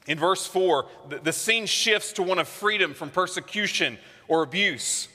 In 0.07 0.19
verse 0.19 0.47
4, 0.47 0.87
the, 1.23 1.33
scene 1.33 1.67
shifts 1.67 2.13
to 2.15 2.23
one 2.23 2.39
of 2.39 2.49
freedom 2.49 2.95
from 2.95 3.11
persecution 3.11 3.99
or 4.29 4.43
abuse. 4.43 5.09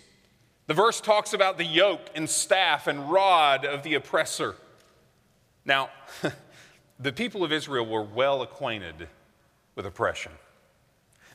The 0.67 0.73
verse 0.73 0.99
talks 0.99 1.33
about 1.33 1.57
the 1.57 1.65
yoke 1.65 2.09
and 2.15 2.29
staff 2.29 2.87
and 2.87 3.11
rod 3.11 3.65
of 3.65 3.83
the 3.83 3.93
oppressor. 3.93 4.55
Now, 5.63 5.89
the 6.99 7.13
people 7.13 7.43
of 7.43 7.51
Israel 7.51 7.85
were 7.85 8.03
well 8.03 8.41
acquainted 8.41 9.07
with 9.75 9.85
oppression. 9.85 10.31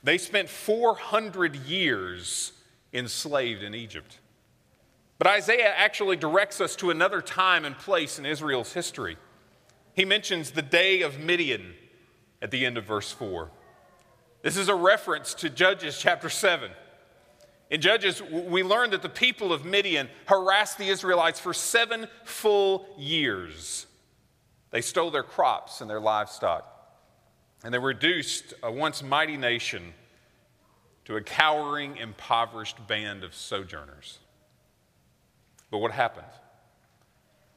They 0.03 0.19
spent 0.19 0.49
400 0.49 1.55
years 1.55 2.53
enslaved 2.93 3.63
in 3.63 3.75
Egypt. 3.75 4.19
But 5.19 5.27
Isaiah 5.27 5.75
actually 5.77 6.17
directs 6.17 6.61
us 6.61 6.75
to 6.77 6.91
another 6.91 7.21
time 7.21 7.65
and 7.65 7.77
place 7.77 8.19
in 8.19 8.25
Israel's 8.25 8.73
history. 8.73 9.19
He 10.01 10.07
mentions 10.07 10.53
the 10.53 10.63
day 10.63 11.03
of 11.03 11.19
Midian 11.19 11.75
at 12.41 12.51
the 12.51 12.65
end 12.65 12.79
of 12.79 12.87
verse 12.87 13.13
4. 13.13 13.51
This 14.41 14.57
is 14.57 14.71
a 14.71 14.75
reference 14.75 15.35
to 15.35 15.51
Judges 15.51 15.99
chapter 15.99 16.31
7. 16.31 16.71
In 17.69 17.83
Judges, 17.83 18.23
we 18.23 18.63
learn 18.63 18.89
that 18.93 19.03
the 19.03 19.11
people 19.11 19.53
of 19.53 19.67
Midian 19.67 20.09
harassed 20.25 20.79
the 20.79 20.89
Israelites 20.89 21.39
for 21.39 21.53
seven 21.53 22.09
full 22.25 22.87
years. 22.97 23.85
They 24.71 24.81
stole 24.81 25.11
their 25.11 25.23
crops 25.23 25.83
and 25.83 25.91
their 25.91 26.01
livestock, 26.01 26.65
and 27.63 27.75
they 27.75 27.79
reduced 27.79 28.55
a 28.63 28.73
once 28.73 29.03
mighty 29.03 29.37
nation 29.37 29.93
to 31.05 31.17
a 31.17 31.21
cowering, 31.21 31.99
impoverished 31.99 32.87
band 32.87 33.23
of 33.23 33.35
sojourners. 33.35 34.19
But 35.71 35.77
what 35.81 35.93
happened? 35.93 36.33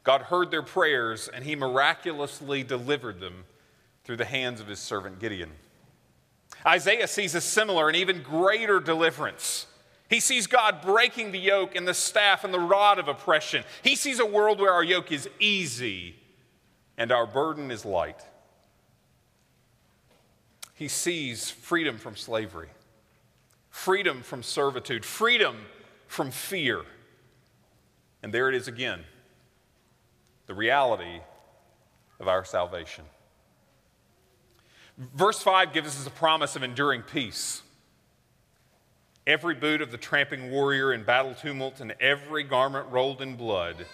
God 0.03 0.23
heard 0.23 0.51
their 0.51 0.63
prayers, 0.63 1.29
and 1.33 1.43
He 1.43 1.55
miraculously 1.55 2.63
delivered 2.63 3.19
them 3.19 3.45
through 4.03 4.17
the 4.17 4.25
hands 4.25 4.59
of 4.59 4.67
His 4.67 4.79
servant 4.79 5.19
Gideon. 5.19 5.51
Isaiah 6.65 7.07
sees 7.07 7.35
a 7.35 7.41
similar 7.41 7.87
and 7.87 7.95
even 7.97 8.21
greater 8.21 8.79
deliverance 8.79 9.67
he 10.13 10.19
sees 10.19 10.45
God 10.45 10.83
breaking 10.83 11.31
the 11.31 11.39
yoke 11.39 11.75
and 11.75 11.87
the 11.87 11.93
staff 11.95 12.43
and 12.43 12.53
the 12.53 12.59
rod 12.59 12.99
of 12.99 13.07
oppression. 13.07 13.63
He 13.81 13.95
sees 13.95 14.19
a 14.19 14.25
world 14.27 14.59
where 14.59 14.71
our 14.71 14.83
yoke 14.83 15.11
is 15.11 15.27
easy 15.39 16.15
and 16.99 17.11
our 17.11 17.25
burden 17.25 17.71
is 17.71 17.83
light. 17.83 18.21
He 20.75 20.87
sees 20.87 21.49
freedom 21.49 21.97
from 21.97 22.15
slavery, 22.15 22.69
freedom 23.71 24.21
from 24.21 24.43
servitude, 24.43 25.03
freedom 25.03 25.57
from 26.05 26.29
fear. 26.29 26.83
And 28.21 28.31
there 28.31 28.49
it 28.49 28.53
is 28.53 28.67
again 28.67 29.05
the 30.47 30.53
reality 30.53 31.21
of 32.19 32.27
our 32.27 32.45
salvation. 32.45 33.05
Verse 34.97 35.41
5 35.41 35.73
gives 35.73 35.99
us 35.99 36.05
a 36.05 36.11
promise 36.11 36.55
of 36.55 36.63
enduring 36.63 37.01
peace. 37.01 37.61
Every 39.25 39.55
boot 39.55 39.81
of 39.81 39.91
the 39.91 39.97
tramping 39.97 40.51
warrior 40.51 40.93
in 40.93 41.03
battle 41.03 41.33
tumult 41.33 41.79
and 41.79 41.93
every 41.99 42.43
garment 42.43 42.87
rolled 42.91 43.21
in 43.21 43.35
blood 43.35 43.85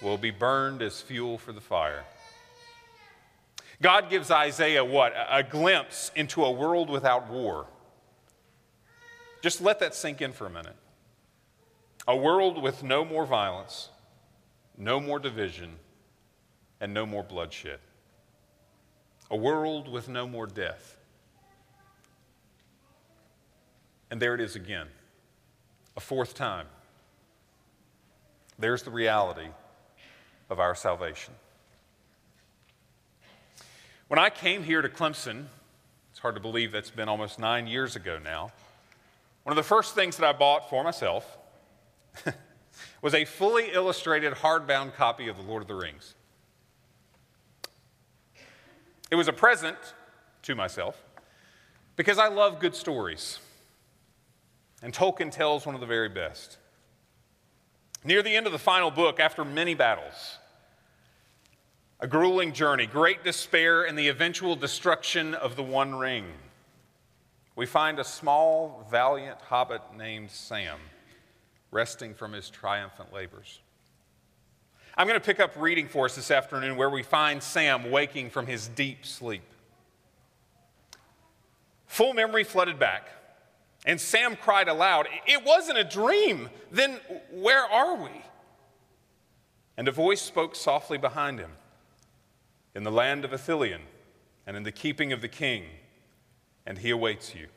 will 0.00 0.16
be 0.16 0.30
burned 0.30 0.80
as 0.80 1.00
fuel 1.00 1.38
for 1.38 1.52
the 1.52 1.60
fire. 1.60 2.04
God 3.82 4.08
gives 4.08 4.30
Isaiah 4.30 4.84
what? 4.84 5.12
A 5.30 5.42
glimpse 5.42 6.10
into 6.14 6.44
a 6.44 6.50
world 6.50 6.88
without 6.88 7.28
war. 7.28 7.66
Just 9.42 9.60
let 9.60 9.80
that 9.80 9.94
sink 9.94 10.22
in 10.22 10.32
for 10.32 10.46
a 10.46 10.50
minute. 10.50 10.76
A 12.06 12.16
world 12.16 12.62
with 12.62 12.82
no 12.82 13.04
more 13.04 13.26
violence, 13.26 13.90
no 14.76 15.00
more 15.00 15.18
division, 15.18 15.76
and 16.80 16.92
no 16.92 17.06
more 17.06 17.22
bloodshed. 17.22 17.78
A 19.30 19.36
world 19.36 19.88
with 19.88 20.08
no 20.08 20.26
more 20.26 20.46
death. 20.46 20.96
And 24.10 24.20
there 24.20 24.34
it 24.34 24.40
is 24.40 24.54
again, 24.54 24.88
a 25.96 26.00
fourth 26.00 26.34
time. 26.34 26.66
There's 28.58 28.82
the 28.82 28.90
reality 28.90 29.48
of 30.50 30.60
our 30.60 30.74
salvation. 30.74 31.34
When 34.08 34.18
I 34.18 34.30
came 34.30 34.62
here 34.62 34.82
to 34.82 34.88
Clemson, 34.88 35.46
it's 36.10 36.20
hard 36.20 36.34
to 36.34 36.40
believe 36.40 36.70
that's 36.70 36.90
been 36.90 37.08
almost 37.08 37.38
nine 37.38 37.66
years 37.66 37.96
ago 37.96 38.18
now, 38.22 38.52
one 39.42 39.52
of 39.52 39.56
the 39.56 39.68
first 39.68 39.94
things 39.94 40.16
that 40.18 40.26
I 40.28 40.32
bought 40.32 40.70
for 40.70 40.84
myself 40.84 41.38
was 43.04 43.12
a 43.12 43.26
fully 43.26 43.70
illustrated 43.70 44.32
hardbound 44.32 44.94
copy 44.94 45.28
of 45.28 45.36
The 45.36 45.42
Lord 45.42 45.60
of 45.60 45.68
the 45.68 45.74
Rings. 45.74 46.14
It 49.10 49.16
was 49.16 49.28
a 49.28 49.32
present 49.32 49.76
to 50.40 50.54
myself 50.54 51.04
because 51.96 52.16
I 52.16 52.28
love 52.28 52.60
good 52.60 52.74
stories. 52.74 53.40
And 54.82 54.94
Tolkien 54.94 55.30
tells 55.30 55.66
one 55.66 55.74
of 55.74 55.82
the 55.82 55.86
very 55.86 56.08
best. 56.08 56.56
Near 58.04 58.22
the 58.22 58.34
end 58.34 58.46
of 58.46 58.52
the 58.52 58.58
final 58.58 58.90
book, 58.90 59.20
after 59.20 59.44
many 59.44 59.74
battles, 59.74 60.38
a 62.00 62.06
grueling 62.06 62.54
journey, 62.54 62.86
great 62.86 63.22
despair, 63.22 63.82
and 63.82 63.98
the 63.98 64.08
eventual 64.08 64.56
destruction 64.56 65.34
of 65.34 65.56
the 65.56 65.62
One 65.62 65.94
Ring, 65.94 66.24
we 67.54 67.66
find 67.66 67.98
a 67.98 68.04
small, 68.04 68.88
valiant 68.90 69.42
hobbit 69.42 69.82
named 69.94 70.30
Sam 70.30 70.78
resting 71.74 72.14
from 72.14 72.32
his 72.32 72.48
triumphant 72.48 73.12
labors. 73.12 73.60
I'm 74.96 75.08
going 75.08 75.18
to 75.18 75.24
pick 75.24 75.40
up 75.40 75.54
reading 75.56 75.88
for 75.88 76.04
us 76.04 76.14
this 76.14 76.30
afternoon 76.30 76.76
where 76.76 76.88
we 76.88 77.02
find 77.02 77.42
Sam 77.42 77.90
waking 77.90 78.30
from 78.30 78.46
his 78.46 78.68
deep 78.68 79.04
sleep. 79.04 79.42
Full 81.86 82.14
memory 82.14 82.44
flooded 82.44 82.78
back. 82.78 83.08
And 83.84 84.00
Sam 84.00 84.36
cried 84.36 84.68
aloud, 84.68 85.08
It 85.26 85.44
wasn't 85.44 85.78
a 85.78 85.84
dream. 85.84 86.48
Then 86.70 87.00
where 87.32 87.64
are 87.64 87.96
we? 87.96 88.22
And 89.76 89.88
a 89.88 89.92
voice 89.92 90.22
spoke 90.22 90.54
softly 90.54 90.96
behind 90.96 91.40
him 91.40 91.50
In 92.76 92.84
the 92.84 92.92
land 92.92 93.24
of 93.24 93.32
Ithilien, 93.32 93.80
and 94.46 94.56
in 94.56 94.62
the 94.62 94.72
keeping 94.72 95.12
of 95.12 95.20
the 95.20 95.28
king, 95.28 95.64
and 96.64 96.78
he 96.78 96.90
awaits 96.90 97.34
you. 97.34 97.48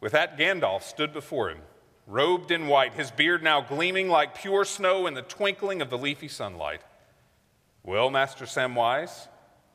With 0.00 0.12
that, 0.12 0.38
Gandalf 0.38 0.82
stood 0.82 1.12
before 1.12 1.50
him, 1.50 1.58
robed 2.06 2.50
in 2.50 2.66
white, 2.66 2.94
his 2.94 3.10
beard 3.10 3.42
now 3.42 3.60
gleaming 3.60 4.08
like 4.08 4.34
pure 4.34 4.64
snow 4.64 5.06
in 5.06 5.14
the 5.14 5.22
twinkling 5.22 5.80
of 5.80 5.90
the 5.90 5.98
leafy 5.98 6.28
sunlight. 6.28 6.82
Well, 7.82 8.10
Master 8.10 8.44
Samwise, 8.44 9.28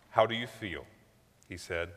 how 0.09 0.25
do 0.25 0.35
you 0.35 0.47
feel? 0.47 0.85
He 1.47 1.57
said. 1.57 1.89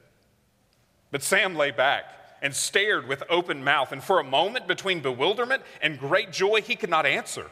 But 1.11 1.23
Sam 1.23 1.55
lay 1.55 1.71
back 1.71 2.05
and 2.41 2.55
stared 2.55 3.07
with 3.07 3.23
open 3.31 3.63
mouth. 3.63 3.93
And 3.93 4.03
for 4.03 4.19
a 4.19 4.25
moment, 4.25 4.67
between 4.67 5.01
bewilderment 5.01 5.63
and 5.81 5.99
great 5.99 6.33
joy, 6.33 6.61
he 6.61 6.75
could 6.75 6.91
not 6.91 7.07
answer. 7.07 7.47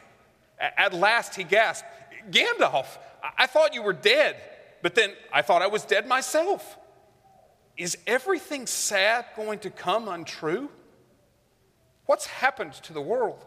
At 0.59 0.93
last, 0.93 1.37
he 1.37 1.45
gasped, 1.45 1.87
Gandalf, 2.31 2.87
I 3.39 3.47
thought 3.47 3.75
you 3.75 3.83
were 3.83 3.93
dead, 3.93 4.37
but 4.83 4.95
then 4.95 5.13
I 5.33 5.43
thought 5.43 5.63
I 5.63 5.69
was 5.69 5.85
dead 5.85 6.07
myself. 6.07 6.79
Is 7.77 7.97
everything 8.07 8.67
sad 8.67 9.25
going 9.37 9.61
to 9.61 9.71
come 9.71 10.09
untrue? 10.09 10.69
What's 12.11 12.27
happened 12.27 12.73
to 12.73 12.93
the 12.93 13.01
world? 13.01 13.45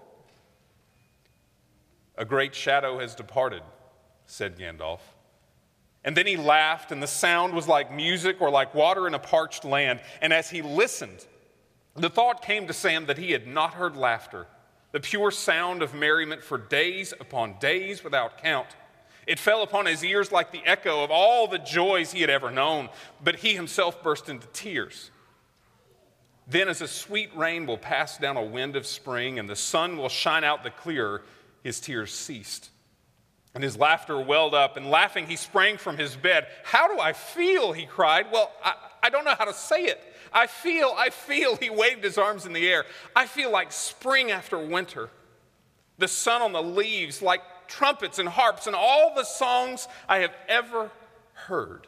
A 2.18 2.24
great 2.24 2.56
shadow 2.56 3.00
has 3.00 3.14
departed, 3.14 3.62
said 4.26 4.58
Gandalf. 4.58 5.02
And 6.06 6.16
then 6.16 6.26
he 6.26 6.38
laughed, 6.38 6.94
and 6.94 7.04
the 7.04 7.08
sound 7.08 7.54
was 7.54 7.68
like 7.68 7.94
music 7.94 8.40
or 8.40 8.50
like 8.50 8.74
water 8.74 9.06
in 9.06 9.16
a 9.16 9.20
parched 9.20 9.66
land. 9.66 10.00
And 10.22 10.32
as 10.32 10.50
he 10.50 10.62
listened, 10.62 11.26
the 11.98 12.10
thought 12.10 12.42
came 12.42 12.66
to 12.68 12.74
Sam 12.74 13.06
that 13.08 13.18
he 13.18 13.32
had 13.32 13.48
not 13.48 13.74
heard 13.74 13.98
laughter, 13.98 14.48
the 14.94 15.02
pure 15.02 15.32
sound 15.32 15.82
of 15.82 15.94
merriment 15.94 16.42
for 16.42 16.58
days 16.58 17.14
upon 17.20 17.60
days 17.60 18.02
without 18.02 18.38
count. 18.38 18.70
It 19.28 19.40
fell 19.40 19.64
upon 19.64 19.88
his 19.88 20.06
ears 20.06 20.32
like 20.32 20.54
the 20.54 20.66
echo 20.66 21.04
of 21.04 21.12
all 21.12 21.48
the 21.48 21.60
joys 21.60 22.14
he 22.14 22.22
had 22.22 22.30
ever 22.30 22.50
known, 22.50 22.88
but 23.22 23.36
he 23.36 23.56
himself 23.56 24.02
burst 24.02 24.30
into 24.30 24.48
tears. 24.54 25.12
Then, 26.48 26.68
as 26.68 26.82
a 26.82 26.88
sweet 26.88 27.36
rain 27.36 27.66
will 27.66 27.78
pass 27.78 28.18
down 28.18 28.38
a 28.38 28.44
wind 28.44 28.76
of 28.76 28.86
spring 28.86 29.40
and 29.40 29.50
the 29.50 29.56
sun 29.56 29.98
will 29.98 30.10
shine 30.10 30.44
out 30.44 30.64
the 30.64 30.72
clearer, 30.72 31.24
his 31.64 31.80
tears 31.80 32.14
ceased. 32.14 32.70
And 33.56 33.64
his 33.64 33.78
laughter 33.78 34.20
welled 34.20 34.56
up, 34.56 34.78
and 34.78 34.90
laughing, 34.90 35.28
he 35.28 35.36
sprang 35.36 35.78
from 35.78 35.98
his 35.98 36.16
bed. 36.16 36.48
How 36.64 36.88
do 36.88 37.00
I 37.00 37.14
feel? 37.14 37.72
He 37.72 37.86
cried. 37.86 38.32
Well, 38.32 38.52
I, 38.64 38.74
I 39.04 39.10
don't 39.10 39.26
know 39.26 39.36
how 39.38 39.46
to 39.46 39.54
say 39.54 39.84
it. 39.84 40.02
I 40.34 40.48
feel, 40.48 40.92
I 40.98 41.12
feel, 41.12 41.56
he 41.56 41.70
waved 41.70 42.04
his 42.04 42.18
arms 42.18 42.48
in 42.48 42.54
the 42.54 42.68
air. 42.68 42.86
I 43.16 43.28
feel 43.28 43.52
like 43.52 43.72
spring 43.72 44.32
after 44.32 44.58
winter. 44.58 45.10
The 46.00 46.08
sun 46.08 46.42
on 46.42 46.52
the 46.52 46.64
leaves, 46.64 47.22
like 47.22 47.42
trumpets 47.68 48.18
and 48.18 48.28
harps 48.28 48.66
and 48.66 48.76
all 48.76 49.14
the 49.16 49.24
songs 49.24 49.88
I 50.10 50.20
have 50.20 50.34
ever 50.48 50.90
heard. 51.34 51.86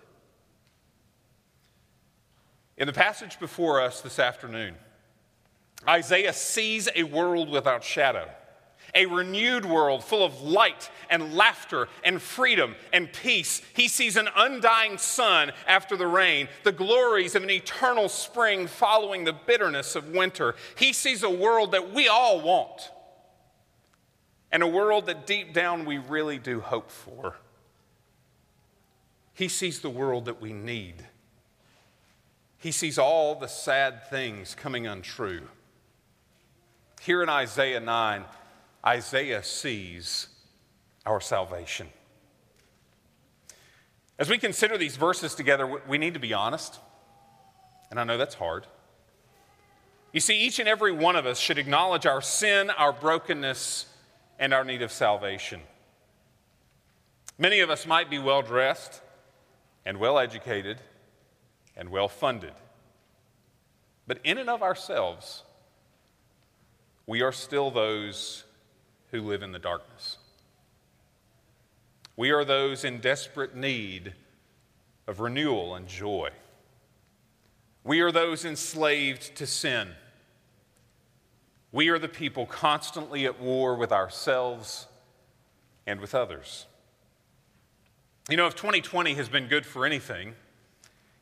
In 2.77 2.87
the 2.87 2.93
passage 2.93 3.39
before 3.39 3.81
us 3.81 4.01
this 4.01 4.19
afternoon, 4.19 4.75
Isaiah 5.87 6.33
sees 6.33 6.89
a 6.93 7.03
world 7.03 7.49
without 7.49 7.83
shadow, 7.83 8.27
a 8.93 9.05
renewed 9.05 9.65
world 9.65 10.03
full 10.03 10.25
of 10.25 10.41
light 10.41 10.89
and 11.09 11.35
laughter 11.35 11.87
and 12.03 12.21
freedom 12.21 12.75
and 12.91 13.11
peace. 13.11 13.61
He 13.73 13.87
sees 13.87 14.17
an 14.17 14.27
undying 14.35 14.97
sun 14.97 15.53
after 15.67 15.95
the 15.95 16.07
rain, 16.07 16.49
the 16.63 16.71
glories 16.71 17.35
of 17.35 17.43
an 17.43 17.49
eternal 17.49 18.09
spring 18.09 18.67
following 18.67 19.23
the 19.23 19.33
bitterness 19.33 19.95
of 19.95 20.09
winter. 20.09 20.55
He 20.77 20.91
sees 20.91 21.23
a 21.23 21.29
world 21.29 21.71
that 21.71 21.93
we 21.93 22.07
all 22.09 22.41
want, 22.41 22.91
and 24.51 24.63
a 24.63 24.67
world 24.67 25.05
that 25.05 25.25
deep 25.25 25.53
down 25.53 25.85
we 25.85 25.97
really 25.97 26.39
do 26.39 26.59
hope 26.59 26.91
for. 26.91 27.35
He 29.33 29.47
sees 29.47 29.79
the 29.79 29.89
world 29.89 30.25
that 30.25 30.41
we 30.41 30.51
need. 30.51 31.05
He 32.65 32.71
sees 32.71 32.97
all 32.97 33.35
the 33.35 33.45
sad 33.45 34.09
things 34.09 34.55
coming 34.55 34.87
untrue. 34.87 35.43
Here 36.99 37.21
in 37.21 37.29
Isaiah 37.29 37.79
9, 37.79 38.23
Isaiah 38.83 39.43
sees 39.43 40.29
our 41.05 41.21
salvation. 41.21 41.89
As 44.17 44.31
we 44.31 44.39
consider 44.39 44.79
these 44.79 44.95
verses 44.95 45.35
together, 45.35 45.79
we 45.87 45.99
need 45.99 46.15
to 46.15 46.19
be 46.19 46.33
honest. 46.33 46.79
And 47.91 47.99
I 47.99 48.03
know 48.03 48.17
that's 48.17 48.33
hard. 48.33 48.65
You 50.11 50.19
see, 50.19 50.39
each 50.39 50.57
and 50.57 50.67
every 50.67 50.91
one 50.91 51.15
of 51.15 51.27
us 51.27 51.37
should 51.39 51.59
acknowledge 51.59 52.07
our 52.07 52.19
sin, 52.19 52.71
our 52.71 52.93
brokenness, 52.93 53.85
and 54.39 54.55
our 54.55 54.63
need 54.63 54.81
of 54.81 54.91
salvation. 54.91 55.61
Many 57.37 57.59
of 57.59 57.69
us 57.69 57.85
might 57.85 58.09
be 58.09 58.17
well 58.17 58.41
dressed 58.41 59.01
and 59.85 59.99
well 59.99 60.17
educated 60.17 60.79
and 61.77 61.89
well 61.89 62.07
funded. 62.07 62.53
But 64.07 64.19
in 64.23 64.37
and 64.37 64.49
of 64.49 64.61
ourselves, 64.61 65.43
we 67.07 67.21
are 67.21 67.31
still 67.31 67.71
those 67.71 68.43
who 69.11 69.21
live 69.21 69.43
in 69.43 69.51
the 69.51 69.59
darkness. 69.59 70.17
We 72.17 72.31
are 72.31 72.45
those 72.45 72.83
in 72.83 72.99
desperate 72.99 73.55
need 73.55 74.13
of 75.07 75.19
renewal 75.19 75.75
and 75.75 75.87
joy. 75.87 76.29
We 77.83 78.01
are 78.01 78.11
those 78.11 78.45
enslaved 78.45 79.35
to 79.35 79.45
sin. 79.45 79.89
We 81.71 81.89
are 81.89 81.99
the 81.99 82.07
people 82.07 82.45
constantly 82.45 83.25
at 83.25 83.39
war 83.39 83.75
with 83.75 83.91
ourselves 83.91 84.87
and 85.85 85.99
with 85.99 86.15
others. 86.15 86.65
You 88.29 88.37
know, 88.37 88.47
if 88.47 88.55
2020 88.55 89.13
has 89.15 89.29
been 89.29 89.47
good 89.47 89.65
for 89.65 89.85
anything, 89.85 90.33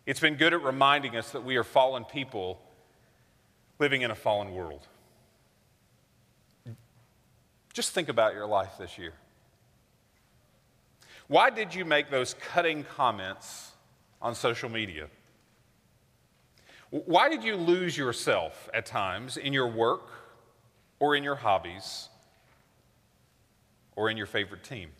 it's 0.05 0.19
been 0.19 0.35
good 0.35 0.53
at 0.53 0.63
reminding 0.63 1.15
us 1.15 1.31
that 1.31 1.43
we 1.43 1.55
are 1.55 1.63
fallen 1.63 2.03
people 2.03 2.61
living 3.79 4.01
in 4.01 4.11
a 4.11 4.15
fallen 4.15 4.53
world. 4.53 4.87
Just 7.73 7.91
think 7.91 8.09
about 8.09 8.33
your 8.33 8.45
life 8.45 8.73
this 8.77 8.97
year. 8.97 9.13
Why 11.27 11.49
did 11.49 11.73
you 11.73 11.85
make 11.85 12.11
those 12.11 12.35
cutting 12.35 12.83
comments 12.83 13.71
on 14.21 14.35
social 14.35 14.69
media? 14.69 15.07
Why 16.91 17.27
did 17.29 17.43
you 17.43 17.55
lose 17.55 17.97
yourself 17.97 18.69
at 18.73 18.85
times 18.85 19.37
in 19.37 19.51
your 19.51 19.67
work 19.67 20.09
or 20.99 21.15
in 21.15 21.23
your 21.23 21.35
hobbies 21.35 22.09
or 23.95 24.11
in 24.11 24.17
your 24.17 24.27
favorite 24.27 24.63
team? 24.63 24.91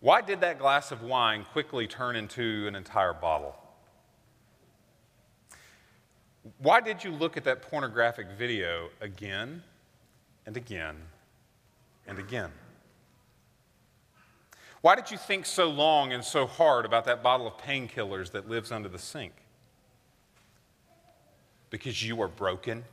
Why 0.00 0.20
did 0.20 0.40
that 0.42 0.58
glass 0.58 0.92
of 0.92 1.02
wine 1.02 1.44
quickly 1.52 1.88
turn 1.88 2.14
into 2.14 2.66
an 2.68 2.76
entire 2.76 3.12
bottle? 3.12 3.56
Why 6.58 6.80
did 6.80 7.02
you 7.02 7.10
look 7.10 7.36
at 7.36 7.44
that 7.44 7.62
pornographic 7.62 8.28
video 8.38 8.90
again 9.00 9.62
and 10.46 10.56
again 10.56 10.96
and 12.06 12.18
again? 12.18 12.50
Why 14.80 14.94
did 14.94 15.10
you 15.10 15.18
think 15.18 15.44
so 15.44 15.68
long 15.68 16.12
and 16.12 16.22
so 16.22 16.46
hard 16.46 16.86
about 16.86 17.04
that 17.06 17.22
bottle 17.22 17.48
of 17.48 17.58
painkillers 17.58 18.30
that 18.30 18.48
lives 18.48 18.70
under 18.70 18.88
the 18.88 18.98
sink? 18.98 19.32
Because 21.70 22.02
you 22.02 22.22
are 22.22 22.28
broken. 22.28 22.84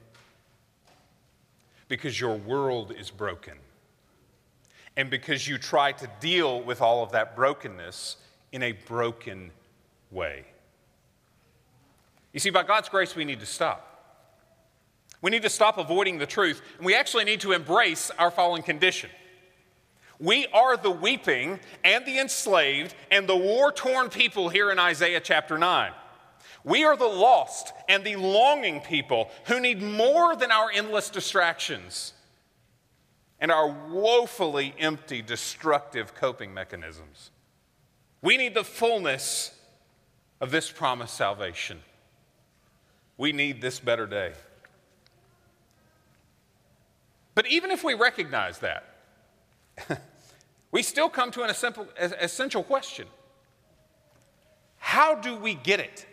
Because 1.87 2.19
your 2.19 2.35
world 2.35 2.91
is 2.97 3.11
broken 3.11 3.57
and 4.97 5.09
because 5.09 5.47
you 5.47 5.57
try 5.57 5.91
to 5.91 6.09
deal 6.19 6.61
with 6.61 6.81
all 6.81 7.03
of 7.03 7.11
that 7.11 7.35
brokenness 7.35 8.17
in 8.51 8.63
a 8.63 8.71
broken 8.71 9.51
way. 10.11 10.45
You 12.33 12.39
see, 12.39 12.49
by 12.49 12.63
God's 12.63 12.89
grace, 12.89 13.15
we 13.15 13.25
need 13.25 13.39
to 13.39 13.45
stop. 13.45 13.91
We 15.21 15.31
need 15.31 15.43
to 15.43 15.49
stop 15.49 15.77
avoiding 15.77 16.17
the 16.17 16.25
truth, 16.25 16.61
and 16.77 16.85
we 16.85 16.95
actually 16.95 17.23
need 17.23 17.41
to 17.41 17.51
embrace 17.51 18.11
our 18.11 18.29
fallen 18.29 18.61
condition. 18.61 19.09
We 20.19 20.47
are 20.47 20.77
the 20.77 20.91
weeping 20.91 21.59
and 21.83 22.05
the 22.05 22.19
enslaved 22.19 22.95
and 23.11 23.27
the 23.27 23.35
war 23.35 23.71
torn 23.71 24.09
people 24.09 24.49
here 24.49 24.71
in 24.71 24.79
Isaiah 24.79 25.19
chapter 25.19 25.57
9. 25.57 25.91
We 26.63 26.83
are 26.83 26.95
the 26.95 27.05
lost 27.05 27.73
and 27.89 28.03
the 28.03 28.15
longing 28.15 28.81
people 28.81 29.29
who 29.45 29.59
need 29.59 29.81
more 29.81 30.35
than 30.35 30.51
our 30.51 30.71
endless 30.73 31.09
distractions 31.09 32.13
and 33.39 33.51
our 33.51 33.67
woefully 33.67 34.73
empty, 34.79 35.21
destructive 35.21 36.15
coping 36.15 36.53
mechanisms. 36.53 37.31
We 38.21 38.37
need 38.37 38.53
the 38.53 38.63
fullness 38.63 39.51
of 40.41 40.51
this 40.51 40.71
promised 40.71 41.15
salvation. 41.15 41.79
We 43.17 43.31
need 43.31 43.61
this 43.61 43.79
better 43.79 44.07
day. 44.07 44.33
But 47.33 47.47
even 47.47 47.71
if 47.71 47.83
we 47.83 47.93
recognize 47.93 48.59
that, 48.59 48.95
we 50.71 50.81
still 50.81 51.09
come 51.09 51.31
to 51.31 51.43
an 51.43 51.49
essential 52.19 52.63
question 52.63 53.07
How 54.77 55.15
do 55.15 55.35
we 55.35 55.55
get 55.55 55.79
it? 55.79 56.05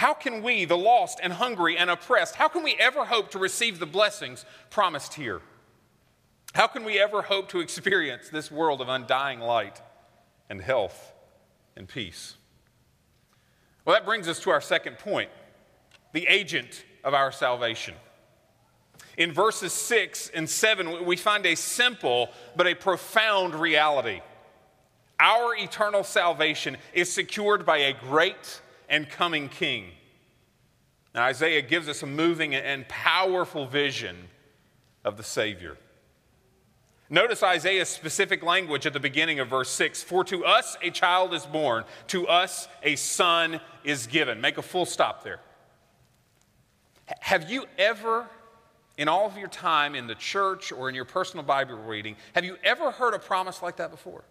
How 0.00 0.14
can 0.14 0.42
we, 0.42 0.64
the 0.64 0.78
lost 0.78 1.20
and 1.22 1.30
hungry 1.30 1.76
and 1.76 1.90
oppressed, 1.90 2.34
how 2.34 2.48
can 2.48 2.62
we 2.62 2.74
ever 2.76 3.04
hope 3.04 3.32
to 3.32 3.38
receive 3.38 3.78
the 3.78 3.84
blessings 3.84 4.46
promised 4.70 5.12
here? 5.12 5.42
How 6.54 6.68
can 6.68 6.84
we 6.84 6.98
ever 6.98 7.20
hope 7.20 7.50
to 7.50 7.60
experience 7.60 8.30
this 8.30 8.50
world 8.50 8.80
of 8.80 8.88
undying 8.88 9.40
light 9.40 9.82
and 10.48 10.58
health 10.58 11.12
and 11.76 11.86
peace? 11.86 12.36
Well, 13.84 13.94
that 13.94 14.06
brings 14.06 14.26
us 14.26 14.40
to 14.40 14.48
our 14.48 14.62
second 14.62 14.96
point 14.96 15.28
the 16.14 16.26
agent 16.28 16.82
of 17.04 17.12
our 17.12 17.30
salvation. 17.30 17.92
In 19.18 19.34
verses 19.34 19.74
6 19.74 20.30
and 20.30 20.48
7, 20.48 21.04
we 21.04 21.18
find 21.18 21.44
a 21.44 21.54
simple 21.54 22.30
but 22.56 22.66
a 22.66 22.74
profound 22.74 23.54
reality. 23.54 24.22
Our 25.18 25.54
eternal 25.56 26.04
salvation 26.04 26.78
is 26.94 27.12
secured 27.12 27.66
by 27.66 27.76
a 27.76 27.92
great 27.92 28.62
and 28.90 29.08
coming 29.08 29.48
king. 29.48 29.86
Now, 31.14 31.22
Isaiah 31.24 31.62
gives 31.62 31.88
us 31.88 32.02
a 32.02 32.06
moving 32.06 32.54
and 32.54 32.86
powerful 32.88 33.66
vision 33.66 34.16
of 35.04 35.16
the 35.16 35.22
Savior. 35.22 35.76
Notice 37.08 37.42
Isaiah's 37.42 37.88
specific 37.88 38.44
language 38.44 38.86
at 38.86 38.92
the 38.92 39.00
beginning 39.00 39.40
of 39.40 39.48
verse 39.48 39.70
6 39.70 40.02
For 40.02 40.22
to 40.24 40.44
us 40.44 40.76
a 40.82 40.90
child 40.90 41.34
is 41.34 41.46
born, 41.46 41.84
to 42.08 42.28
us 42.28 42.68
a 42.82 42.94
son 42.96 43.60
is 43.82 44.06
given. 44.06 44.40
Make 44.40 44.58
a 44.58 44.62
full 44.62 44.86
stop 44.86 45.24
there. 45.24 45.40
Have 47.18 47.50
you 47.50 47.64
ever, 47.76 48.28
in 48.96 49.08
all 49.08 49.26
of 49.26 49.36
your 49.36 49.48
time 49.48 49.96
in 49.96 50.06
the 50.06 50.14
church 50.14 50.70
or 50.70 50.88
in 50.88 50.94
your 50.94 51.04
personal 51.04 51.44
Bible 51.44 51.74
reading, 51.74 52.14
have 52.36 52.44
you 52.44 52.56
ever 52.62 52.92
heard 52.92 53.14
a 53.14 53.18
promise 53.18 53.62
like 53.62 53.78
that 53.78 53.90
before? 53.90 54.22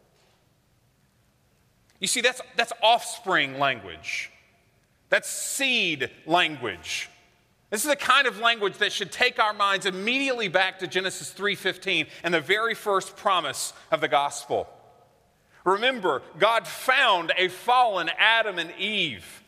You 2.00 2.08
see, 2.08 2.22
that's, 2.22 2.40
that's 2.56 2.72
offspring 2.82 3.60
language. 3.60 4.32
That's 5.10 5.30
seed 5.30 6.12
language. 6.26 7.10
This 7.70 7.84
is 7.84 7.90
the 7.90 7.96
kind 7.96 8.28
of 8.28 8.40
language 8.40 8.78
that 8.78 8.92
should 8.92 9.12
take 9.12 9.38
our 9.40 9.54
minds 9.54 9.86
immediately 9.86 10.48
back 10.48 10.80
to 10.80 10.88
Genesis 10.88 11.32
3:15 11.32 12.08
and 12.24 12.34
the 12.34 12.42
very 12.42 12.74
first 12.74 13.16
promise 13.16 13.74
of 13.92 14.02
the 14.02 14.08
gospel. 14.08 14.68
Remember, 15.66 16.24
God 16.38 16.68
found 16.68 17.32
a 17.38 17.48
fallen 17.48 18.10
Adam 18.18 18.58
and 18.58 18.72
Eve, 18.78 19.44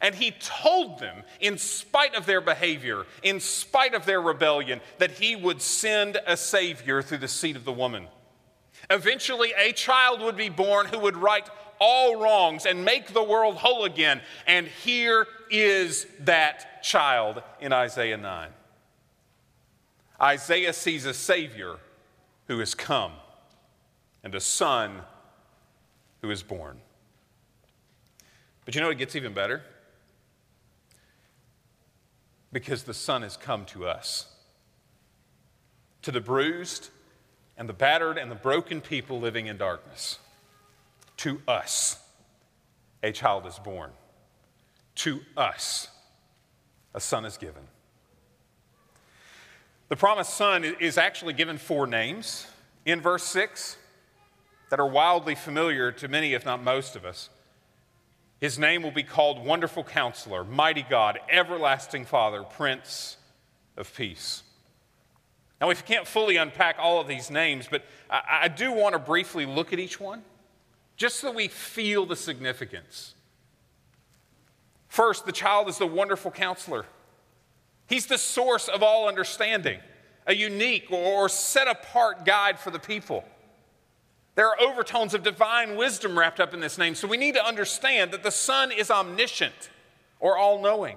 and 0.00 0.14
he 0.14 0.30
told 0.32 1.00
them, 1.00 1.24
in 1.40 1.58
spite 1.58 2.14
of 2.14 2.26
their 2.26 2.40
behavior, 2.40 3.06
in 3.22 3.40
spite 3.40 3.94
of 3.94 4.06
their 4.06 4.20
rebellion, 4.20 4.80
that 4.98 5.12
he 5.12 5.34
would 5.34 5.62
send 5.62 6.20
a 6.26 6.36
savior 6.36 7.02
through 7.02 7.18
the 7.18 7.28
seed 7.28 7.56
of 7.56 7.64
the 7.64 7.72
woman. 7.72 8.08
Eventually, 8.90 9.52
a 9.56 9.72
child 9.72 10.20
would 10.20 10.36
be 10.36 10.50
born 10.50 10.86
who 10.86 10.98
would 10.98 11.16
right 11.16 11.48
all 11.80 12.20
wrongs 12.20 12.66
and 12.66 12.84
make 12.84 13.12
the 13.12 13.22
world 13.22 13.56
whole 13.56 13.84
again. 13.84 14.20
And 14.46 14.66
here 14.66 15.26
is 15.50 16.06
that 16.20 16.82
child 16.82 17.42
in 17.60 17.72
Isaiah 17.72 18.16
9. 18.16 18.48
Isaiah 20.20 20.72
sees 20.72 21.06
a 21.06 21.14
Savior 21.14 21.76
who 22.46 22.58
has 22.58 22.74
come, 22.74 23.12
and 24.22 24.34
a 24.34 24.40
son 24.40 25.00
who 26.20 26.30
is 26.30 26.42
born. 26.42 26.78
But 28.64 28.74
you 28.74 28.80
know 28.80 28.90
it 28.90 28.98
gets 28.98 29.16
even 29.16 29.34
better? 29.34 29.62
Because 32.52 32.84
the 32.84 32.94
Son 32.94 33.22
has 33.22 33.36
come 33.36 33.64
to 33.66 33.86
us, 33.86 34.26
to 36.02 36.12
the 36.12 36.20
bruised 36.20 36.90
and 37.56 37.68
the 37.68 37.72
battered 37.72 38.16
and 38.16 38.30
the 38.30 38.36
broken 38.36 38.80
people 38.80 39.20
living 39.20 39.46
in 39.46 39.56
darkness. 39.56 40.18
To 41.18 41.40
us, 41.46 41.98
a 43.02 43.12
child 43.12 43.46
is 43.46 43.58
born. 43.58 43.90
To 44.96 45.20
us, 45.36 45.88
a 46.94 47.00
son 47.00 47.24
is 47.24 47.36
given. 47.36 47.62
The 49.88 49.96
promised 49.96 50.34
son 50.34 50.64
is 50.64 50.98
actually 50.98 51.34
given 51.34 51.58
four 51.58 51.86
names 51.86 52.46
in 52.84 53.00
verse 53.00 53.24
6 53.24 53.76
that 54.70 54.80
are 54.80 54.86
wildly 54.86 55.34
familiar 55.34 55.92
to 55.92 56.08
many, 56.08 56.34
if 56.34 56.44
not 56.44 56.62
most 56.62 56.96
of 56.96 57.04
us. 57.04 57.28
His 58.40 58.58
name 58.58 58.82
will 58.82 58.90
be 58.90 59.02
called 59.02 59.44
Wonderful 59.44 59.84
Counselor, 59.84 60.44
Mighty 60.44 60.84
God, 60.88 61.18
Everlasting 61.30 62.04
Father, 62.04 62.42
Prince 62.42 63.16
of 63.76 63.94
Peace. 63.94 64.42
Now, 65.60 65.68
we 65.68 65.74
can't 65.76 66.06
fully 66.06 66.36
unpack 66.36 66.76
all 66.78 67.00
of 67.00 67.06
these 67.06 67.30
names, 67.30 67.68
but 67.70 67.84
I, 68.10 68.40
I 68.42 68.48
do 68.48 68.72
want 68.72 68.94
to 68.94 68.98
briefly 68.98 69.46
look 69.46 69.72
at 69.72 69.78
each 69.78 70.00
one 70.00 70.22
just 70.96 71.16
so 71.16 71.32
we 71.32 71.48
feel 71.48 72.06
the 72.06 72.16
significance. 72.16 73.14
First, 74.88 75.26
the 75.26 75.32
child 75.32 75.68
is 75.68 75.78
the 75.78 75.86
wonderful 75.86 76.30
counselor. 76.30 76.86
He's 77.88 78.06
the 78.06 78.18
source 78.18 78.68
of 78.68 78.82
all 78.82 79.08
understanding, 79.08 79.80
a 80.26 80.34
unique 80.34 80.90
or 80.90 81.28
set 81.28 81.66
apart 81.66 82.24
guide 82.24 82.58
for 82.58 82.70
the 82.70 82.78
people. 82.78 83.24
There 84.36 84.48
are 84.48 84.60
overtones 84.60 85.14
of 85.14 85.22
divine 85.22 85.76
wisdom 85.76 86.18
wrapped 86.18 86.40
up 86.40 86.54
in 86.54 86.60
this 86.60 86.78
name, 86.78 86.94
so 86.94 87.06
we 87.06 87.16
need 87.16 87.34
to 87.34 87.44
understand 87.44 88.10
that 88.12 88.22
the 88.22 88.30
Son 88.30 88.72
is 88.72 88.90
omniscient 88.90 89.70
or 90.18 90.36
all 90.36 90.60
knowing. 90.60 90.96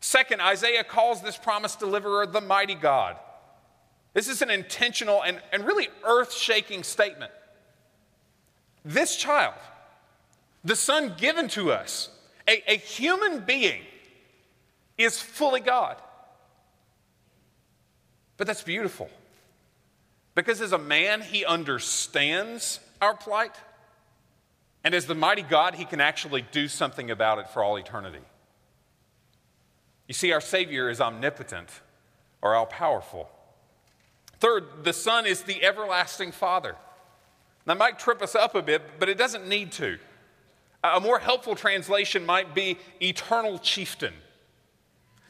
Second, 0.00 0.40
Isaiah 0.40 0.84
calls 0.84 1.22
this 1.22 1.36
promised 1.36 1.78
deliverer 1.78 2.26
the 2.26 2.40
mighty 2.40 2.74
God. 2.74 3.16
This 4.14 4.28
is 4.28 4.42
an 4.42 4.50
intentional 4.50 5.22
and, 5.22 5.40
and 5.52 5.64
really 5.64 5.88
earth 6.04 6.32
shaking 6.32 6.82
statement. 6.82 7.32
This 8.84 9.16
child, 9.16 9.54
the 10.64 10.76
Son 10.76 11.14
given 11.18 11.48
to 11.48 11.72
us, 11.72 12.08
a, 12.48 12.72
a 12.72 12.76
human 12.76 13.40
being, 13.40 13.82
is 14.96 15.20
fully 15.20 15.60
God. 15.60 15.96
But 18.36 18.46
that's 18.46 18.62
beautiful. 18.62 19.10
Because 20.34 20.60
as 20.60 20.72
a 20.72 20.78
man, 20.78 21.20
he 21.20 21.44
understands 21.44 22.80
our 23.00 23.14
plight. 23.14 23.54
And 24.82 24.94
as 24.94 25.06
the 25.06 25.14
mighty 25.14 25.42
God, 25.42 25.74
he 25.74 25.84
can 25.84 26.00
actually 26.00 26.42
do 26.50 26.68
something 26.68 27.10
about 27.10 27.38
it 27.38 27.50
for 27.50 27.62
all 27.62 27.76
eternity. 27.76 28.24
You 30.08 30.14
see, 30.14 30.32
our 30.32 30.40
Savior 30.40 30.88
is 30.88 31.00
omnipotent 31.00 31.68
or 32.40 32.54
all 32.54 32.66
powerful. 32.66 33.28
Third, 34.38 34.84
the 34.84 34.92
Son 34.92 35.26
is 35.26 35.42
the 35.42 35.62
everlasting 35.62 36.32
Father. 36.32 36.76
That 37.66 37.78
might 37.78 37.98
trip 37.98 38.22
us 38.22 38.34
up 38.34 38.54
a 38.54 38.62
bit, 38.62 38.82
but 38.98 39.08
it 39.08 39.18
doesn't 39.18 39.46
need 39.46 39.72
to. 39.72 39.98
A 40.82 41.00
more 41.00 41.18
helpful 41.18 41.54
translation 41.54 42.24
might 42.24 42.54
be 42.54 42.78
eternal 43.00 43.58
chieftain. 43.58 44.14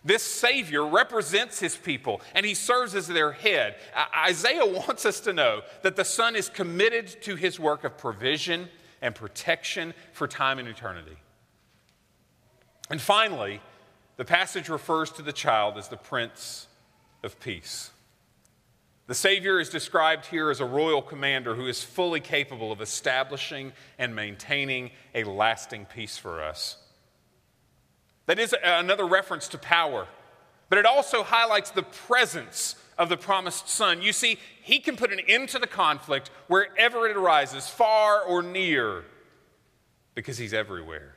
This 0.04 0.22
Savior 0.22 0.86
represents 0.86 1.60
his 1.60 1.76
people 1.76 2.22
and 2.34 2.46
he 2.46 2.54
serves 2.54 2.94
as 2.94 3.06
their 3.08 3.32
head. 3.32 3.76
Isaiah 4.16 4.64
wants 4.64 5.04
us 5.04 5.20
to 5.20 5.32
know 5.32 5.62
that 5.82 5.96
the 5.96 6.04
Son 6.04 6.36
is 6.36 6.48
committed 6.48 7.22
to 7.22 7.36
his 7.36 7.60
work 7.60 7.84
of 7.84 7.98
provision 7.98 8.68
and 9.02 9.14
protection 9.14 9.92
for 10.12 10.26
time 10.26 10.58
and 10.58 10.68
eternity. 10.68 11.16
And 12.88 13.00
finally, 13.00 13.60
the 14.16 14.24
passage 14.24 14.68
refers 14.68 15.10
to 15.12 15.22
the 15.22 15.32
child 15.32 15.76
as 15.78 15.88
the 15.88 15.96
Prince 15.96 16.68
of 17.22 17.38
Peace. 17.40 17.90
The 19.10 19.16
Savior 19.16 19.58
is 19.58 19.68
described 19.68 20.26
here 20.26 20.50
as 20.50 20.60
a 20.60 20.64
royal 20.64 21.02
commander 21.02 21.56
who 21.56 21.66
is 21.66 21.82
fully 21.82 22.20
capable 22.20 22.70
of 22.70 22.80
establishing 22.80 23.72
and 23.98 24.14
maintaining 24.14 24.92
a 25.16 25.24
lasting 25.24 25.86
peace 25.86 26.16
for 26.16 26.40
us. 26.40 26.76
That 28.26 28.38
is 28.38 28.54
another 28.62 29.04
reference 29.04 29.48
to 29.48 29.58
power, 29.58 30.06
but 30.68 30.78
it 30.78 30.86
also 30.86 31.24
highlights 31.24 31.72
the 31.72 31.82
presence 31.82 32.76
of 32.98 33.08
the 33.08 33.16
promised 33.16 33.68
Son. 33.68 34.00
You 34.00 34.12
see, 34.12 34.38
He 34.62 34.78
can 34.78 34.94
put 34.94 35.12
an 35.12 35.18
end 35.26 35.48
to 35.48 35.58
the 35.58 35.66
conflict 35.66 36.30
wherever 36.46 37.08
it 37.08 37.16
arises, 37.16 37.68
far 37.68 38.22
or 38.22 38.44
near, 38.44 39.02
because 40.14 40.38
He's 40.38 40.54
everywhere. 40.54 41.16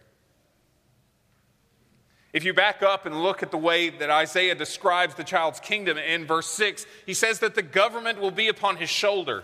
If 2.34 2.44
you 2.44 2.54
back 2.54 2.82
up 2.82 3.06
and 3.06 3.22
look 3.22 3.44
at 3.44 3.52
the 3.52 3.60
way 3.60 3.92
that 3.92 4.10
Isaiah 4.10 4.56
describes 4.56 5.14
the 5.14 5.24
child's 5.24 5.60
kingdom 5.60 6.00
in 6.00 6.26
verse 6.26 6.50
6, 6.50 6.88
he 7.06 7.14
says 7.14 7.40
that 7.40 7.54
the 7.54 7.62
government 7.62 8.20
will 8.20 8.32
be 8.32 8.48
upon 8.48 8.78
his 8.78 8.90
shoulder. 8.90 9.44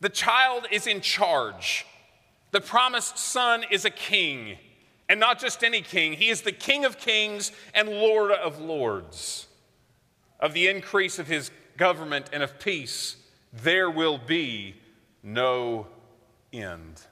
The 0.00 0.08
child 0.08 0.66
is 0.70 0.86
in 0.86 1.02
charge. 1.02 1.84
The 2.52 2.60
promised 2.62 3.18
son 3.18 3.64
is 3.70 3.84
a 3.84 3.90
king, 3.90 4.56
and 5.10 5.20
not 5.20 5.38
just 5.38 5.62
any 5.62 5.82
king. 5.82 6.14
He 6.14 6.30
is 6.30 6.40
the 6.40 6.52
king 6.52 6.86
of 6.86 6.96
kings 6.96 7.52
and 7.74 7.88
lord 7.90 8.32
of 8.32 8.58
lords. 8.58 9.46
Of 10.40 10.54
the 10.54 10.68
increase 10.68 11.18
of 11.18 11.26
his 11.26 11.50
government 11.76 12.30
and 12.32 12.42
of 12.42 12.58
peace, 12.58 13.16
there 13.52 13.90
will 13.90 14.16
be 14.16 14.74
no 15.22 15.86
end. 16.50 17.02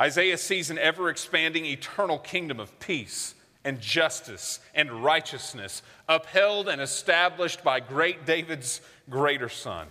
Isaiah 0.00 0.38
sees 0.38 0.70
an 0.70 0.78
ever 0.78 1.10
expanding 1.10 1.66
eternal 1.66 2.18
kingdom 2.18 2.58
of 2.58 2.78
peace 2.78 3.34
and 3.64 3.80
justice 3.80 4.60
and 4.74 5.04
righteousness, 5.04 5.82
upheld 6.08 6.68
and 6.68 6.80
established 6.80 7.62
by 7.62 7.80
great 7.80 8.24
David's 8.24 8.80
greater 9.10 9.50
son. 9.50 9.88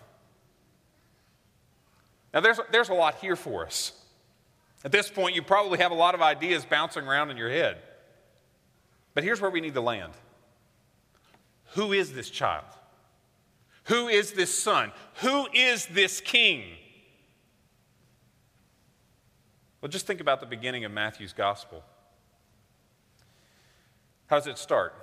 Now, 2.34 2.39
there's, 2.39 2.60
there's 2.72 2.89
a 2.89 2.93
lot 2.93 3.15
here 3.15 3.36
for 3.36 3.65
us. 3.65 3.93
At 4.84 4.91
this 4.91 5.10
point, 5.10 5.36
you 5.36 5.41
probably 5.41 5.80
have 5.80 5.91
a 5.91 5.95
lot 5.95 6.15
of 6.15 6.22
ideas 6.22 6.65
bouncing 6.65 7.04
around 7.04 7.30
in 7.30 7.38
your 7.38 7.50
head. 7.50 7.78
But 9.13 9.24
here's 9.24 9.41
where 9.41 9.52
we 9.52 9.62
need 9.62 9.74
to 9.74 9.82
land 9.82 10.13
Who 11.74 11.93
is 11.93 12.13
this 12.13 12.30
child? 12.30 12.65
Who 13.86 14.08
is 14.08 14.34
this 14.34 14.58
son? 14.58 14.91
Who 15.15 15.48
is 15.54 15.88
this 15.88 16.22
king? 16.22 16.63
Well, 19.82 19.89
just 19.89 20.06
think 20.06 20.20
about 20.20 20.39
the 20.39 20.46
beginning 20.46 20.84
of 20.86 20.92
Matthew's 20.92 21.34
gospel. 21.34 21.84
How 24.28 24.38
does 24.38 24.48
it 24.48 24.58
start? 24.58 24.94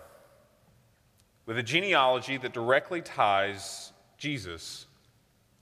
With 1.46 1.58
a 1.58 1.62
genealogy 1.62 2.36
that 2.38 2.52
directly 2.52 3.00
ties 3.00 3.92
Jesus 4.18 4.86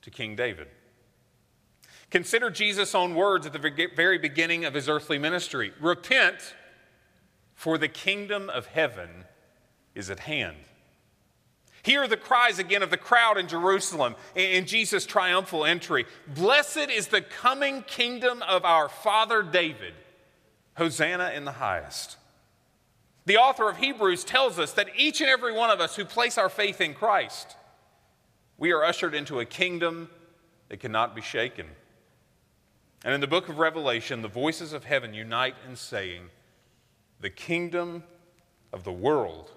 to 0.03 0.11
King 0.11 0.37
David. 0.37 0.68
Consider 2.11 2.50
Jesus' 2.50 2.94
own 2.94 3.14
words 3.14 3.46
at 3.46 3.53
the 3.53 3.88
very 3.96 4.18
beginning 4.18 4.64
of 4.64 4.74
his 4.74 4.88
earthly 4.88 5.18
ministry 5.18 5.72
Repent, 5.81 6.55
for 7.55 7.79
the 7.79 7.88
kingdom 7.88 8.50
of 8.50 8.66
heaven 8.66 9.24
is 9.94 10.11
at 10.11 10.20
hand. 10.20 10.57
Hear 11.85 12.09
the 12.09 12.16
cries 12.16 12.59
again 12.59 12.83
of 12.83 12.88
the 12.88 12.97
crowd 12.97 13.37
in 13.37 13.47
Jerusalem 13.47 14.14
in 14.35 14.64
Jesus' 14.64 15.05
triumphal 15.05 15.66
entry. 15.66 16.07
Blessed 16.27 16.88
is 16.88 17.09
the 17.09 17.20
coming 17.20 17.83
kingdom 17.83 18.42
of 18.42 18.64
our 18.64 18.88
father 18.88 19.42
David. 19.42 19.92
Hosanna 20.79 21.33
in 21.35 21.44
the 21.44 21.53
highest. 21.53 22.16
The 23.27 23.37
author 23.37 23.68
of 23.68 23.77
Hebrews 23.77 24.25
tells 24.25 24.59
us 24.59 24.73
that 24.73 24.88
each 24.97 25.20
and 25.20 25.29
every 25.29 25.53
one 25.53 25.68
of 25.68 25.79
us 25.79 25.94
who 25.94 26.07
place 26.07 26.38
our 26.38 26.49
faith 26.49 26.81
in 26.81 26.94
Christ, 26.94 27.55
we 28.57 28.73
are 28.73 28.83
ushered 28.83 29.14
into 29.14 29.40
a 29.40 29.44
kingdom 29.44 30.09
that 30.70 30.81
cannot 30.81 31.14
be 31.14 31.20
shaken. 31.20 31.66
And 33.05 33.12
in 33.12 33.20
the 33.20 33.27
book 33.27 33.51
of 33.51 33.59
Revelation, 33.59 34.23
the 34.23 34.29
voices 34.29 34.73
of 34.73 34.85
heaven 34.85 35.12
unite 35.12 35.55
in 35.68 35.77
saying, 35.77 36.31
The 37.20 37.29
kingdom 37.29 38.05
of 38.73 38.85
the 38.85 38.92
world 38.92 39.51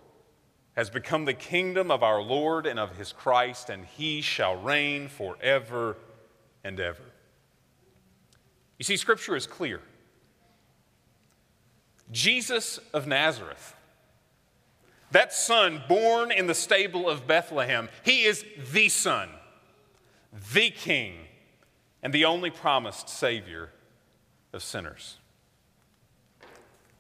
has 0.77 0.91
become 0.91 1.25
the 1.25 1.33
kingdom 1.33 1.89
of 1.89 2.03
our 2.03 2.21
Lord 2.21 2.67
and 2.67 2.79
of 2.79 2.95
his 2.97 3.11
Christ, 3.11 3.71
and 3.71 3.83
he 3.83 4.21
shall 4.21 4.55
reign 4.55 5.07
forever 5.07 5.97
and 6.63 6.79
ever. 6.79 7.01
You 8.77 8.83
see, 8.83 8.95
Scripture 8.95 9.35
is 9.35 9.47
clear. 9.47 9.81
Jesus 12.11 12.79
of 12.93 13.07
Nazareth, 13.07 13.75
that 15.09 15.33
son 15.33 15.81
born 15.89 16.31
in 16.31 16.45
the 16.45 16.53
stable 16.53 17.09
of 17.09 17.25
Bethlehem, 17.25 17.89
he 18.03 18.25
is 18.25 18.45
the 18.71 18.87
son, 18.87 19.29
the 20.53 20.69
king, 20.69 21.15
and 22.03 22.13
the 22.13 22.25
only 22.25 22.51
promised 22.51 23.09
Savior 23.09 23.71
of 24.53 24.61
sinners. 24.61 25.17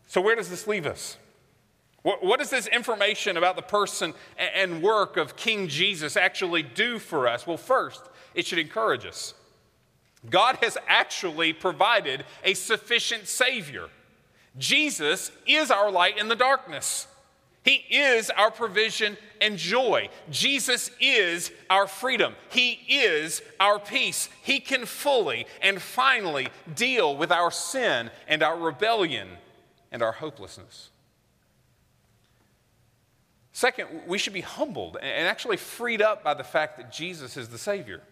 So, 0.07 0.19
where 0.19 0.35
does 0.35 0.49
this 0.49 0.65
leave 0.65 0.87
us? 0.87 1.17
What, 2.07 2.23
what 2.23 2.39
does 2.39 2.49
this 2.49 2.67
information 2.67 3.35
about 3.35 3.57
the 3.57 3.61
person 3.61 4.13
and 4.37 4.81
work 4.81 5.17
of 5.17 5.35
King 5.35 5.67
Jesus 5.67 6.15
actually 6.15 6.63
do 6.63 6.99
for 6.99 7.27
us? 7.27 7.45
Well, 7.45 7.57
first, 7.57 8.01
it 8.33 8.47
should 8.47 8.59
encourage 8.59 9.05
us. 9.05 9.33
God 10.29 10.55
has 10.61 10.77
actually 10.87 11.51
provided 11.51 12.23
a 12.45 12.53
sufficient 12.53 13.27
Savior. 13.27 13.89
Jesus 14.57 15.33
is 15.45 15.69
our 15.69 15.91
light 15.91 16.17
in 16.17 16.29
the 16.29 16.35
darkness. 16.37 17.07
He 17.65 17.83
is 17.89 18.29
our 18.29 18.51
provision 18.51 19.17
and 19.41 19.57
joy. 19.57 20.07
Jesus 20.31 20.89
is 21.01 21.51
our 21.69 21.87
freedom. 21.87 22.35
He 22.47 22.79
is 22.87 23.41
our 23.59 23.79
peace. 23.79 24.29
He 24.43 24.61
can 24.61 24.85
fully 24.85 25.45
and 25.61 25.81
finally 25.81 26.47
deal 26.73 27.17
with 27.17 27.33
our 27.33 27.51
sin 27.51 28.11
and 28.29 28.43
our 28.43 28.57
rebellion 28.57 29.27
and 29.91 30.01
our 30.01 30.13
hopelessness. 30.13 30.91
Second, 33.57 33.87
we 34.05 34.19
should 34.19 34.33
be 34.33 34.41
humbled 34.41 34.97
and 35.01 35.27
actually 35.27 35.57
freed 35.57 35.99
up 35.99 36.23
by 36.23 36.35
the 36.35 36.43
fact 36.43 36.77
that 36.77 36.91
Jesus 36.91 37.37
is 37.37 37.49
the 37.49 37.57
Savior. 37.57 38.03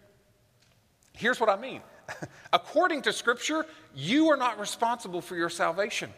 Here's 1.14 1.40
what 1.40 1.50
I 1.50 1.56
mean. 1.56 1.82
According 2.52 3.04
to 3.04 3.14
Scripture, 3.14 3.68
you 3.94 4.32
are 4.32 4.38
not 4.38 4.60
responsible 4.60 5.22
for 5.22 5.36
your 5.36 5.52
salvation. 5.52 6.10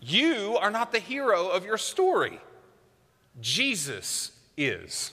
You 0.00 0.56
are 0.60 0.70
not 0.70 0.92
the 0.92 1.00
hero 1.00 1.48
of 1.48 1.64
your 1.64 1.78
story. 1.78 2.38
Jesus 3.40 4.30
is. 4.56 5.10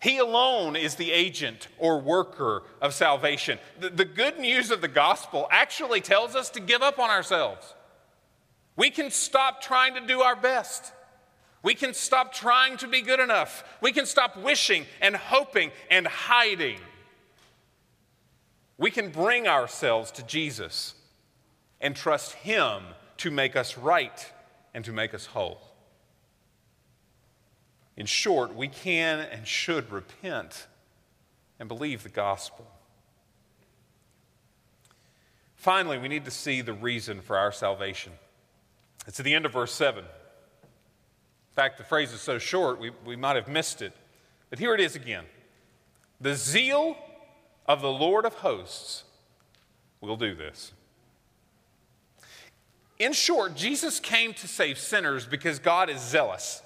He 0.00 0.18
alone 0.18 0.76
is 0.76 0.94
the 0.94 1.10
agent 1.10 1.66
or 1.76 2.00
worker 2.00 2.62
of 2.80 2.94
salvation. 2.94 3.58
The, 3.80 3.90
the, 3.90 4.04
good 4.04 4.38
news 4.38 4.70
of 4.70 4.80
the 4.80 4.86
gospel 4.86 5.48
actually 5.50 6.02
tells 6.02 6.36
us 6.36 6.50
to 6.50 6.60
give 6.60 6.82
up 6.82 7.00
on 7.00 7.10
ourselves. 7.10 7.74
We 8.76 8.90
can 8.90 9.10
stop 9.10 9.60
trying 9.60 9.94
to 9.94 10.06
do 10.06 10.20
our 10.20 10.36
best. 10.36 10.92
We 11.62 11.74
can 11.74 11.92
stop 11.92 12.32
trying 12.32 12.78
to 12.78 12.88
be 12.88 13.02
good 13.02 13.20
enough. 13.20 13.64
We 13.80 13.92
can 13.92 14.06
stop 14.06 14.36
wishing 14.36 14.86
and 15.00 15.14
hoping 15.14 15.72
and 15.90 16.06
hiding. 16.06 16.78
We 18.78 18.90
can 18.90 19.10
bring 19.10 19.46
ourselves 19.46 20.10
to 20.12 20.22
Jesus 20.22 20.94
and 21.80 21.94
trust 21.94 22.32
Him 22.32 22.82
to 23.18 23.30
make 23.30 23.56
us 23.56 23.76
right 23.76 24.32
and 24.72 24.84
to 24.86 24.92
make 24.92 25.12
us 25.12 25.26
whole. 25.26 25.60
In 27.96 28.06
short, 28.06 28.54
we 28.54 28.68
can 28.68 29.20
and 29.20 29.46
should 29.46 29.92
repent 29.92 30.66
and 31.58 31.68
believe 31.68 32.02
the 32.02 32.08
gospel. 32.08 32.66
Finally, 35.56 35.98
we 35.98 36.08
need 36.08 36.24
to 36.24 36.30
see 36.30 36.62
the 36.62 36.72
reason 36.72 37.20
for 37.20 37.36
our 37.36 37.52
salvation. 37.52 38.12
It's 39.06 39.20
at 39.20 39.24
the 39.26 39.34
end 39.34 39.44
of 39.44 39.52
verse 39.52 39.72
7. 39.72 40.04
In 41.50 41.54
fact, 41.54 41.78
the 41.78 41.84
phrase 41.84 42.12
is 42.12 42.20
so 42.20 42.38
short, 42.38 42.78
we, 42.78 42.90
we 43.04 43.16
might 43.16 43.36
have 43.36 43.48
missed 43.48 43.82
it. 43.82 43.92
But 44.50 44.58
here 44.58 44.74
it 44.74 44.80
is 44.80 44.96
again 44.96 45.24
The 46.20 46.34
zeal 46.34 46.96
of 47.66 47.82
the 47.82 47.90
Lord 47.90 48.24
of 48.24 48.34
hosts 48.34 49.04
will 50.00 50.16
do 50.16 50.34
this. 50.34 50.72
In 52.98 53.12
short, 53.12 53.56
Jesus 53.56 53.98
came 53.98 54.34
to 54.34 54.46
save 54.46 54.78
sinners 54.78 55.26
because 55.26 55.58
God 55.58 55.88
is 55.88 56.00
zealous. 56.00 56.62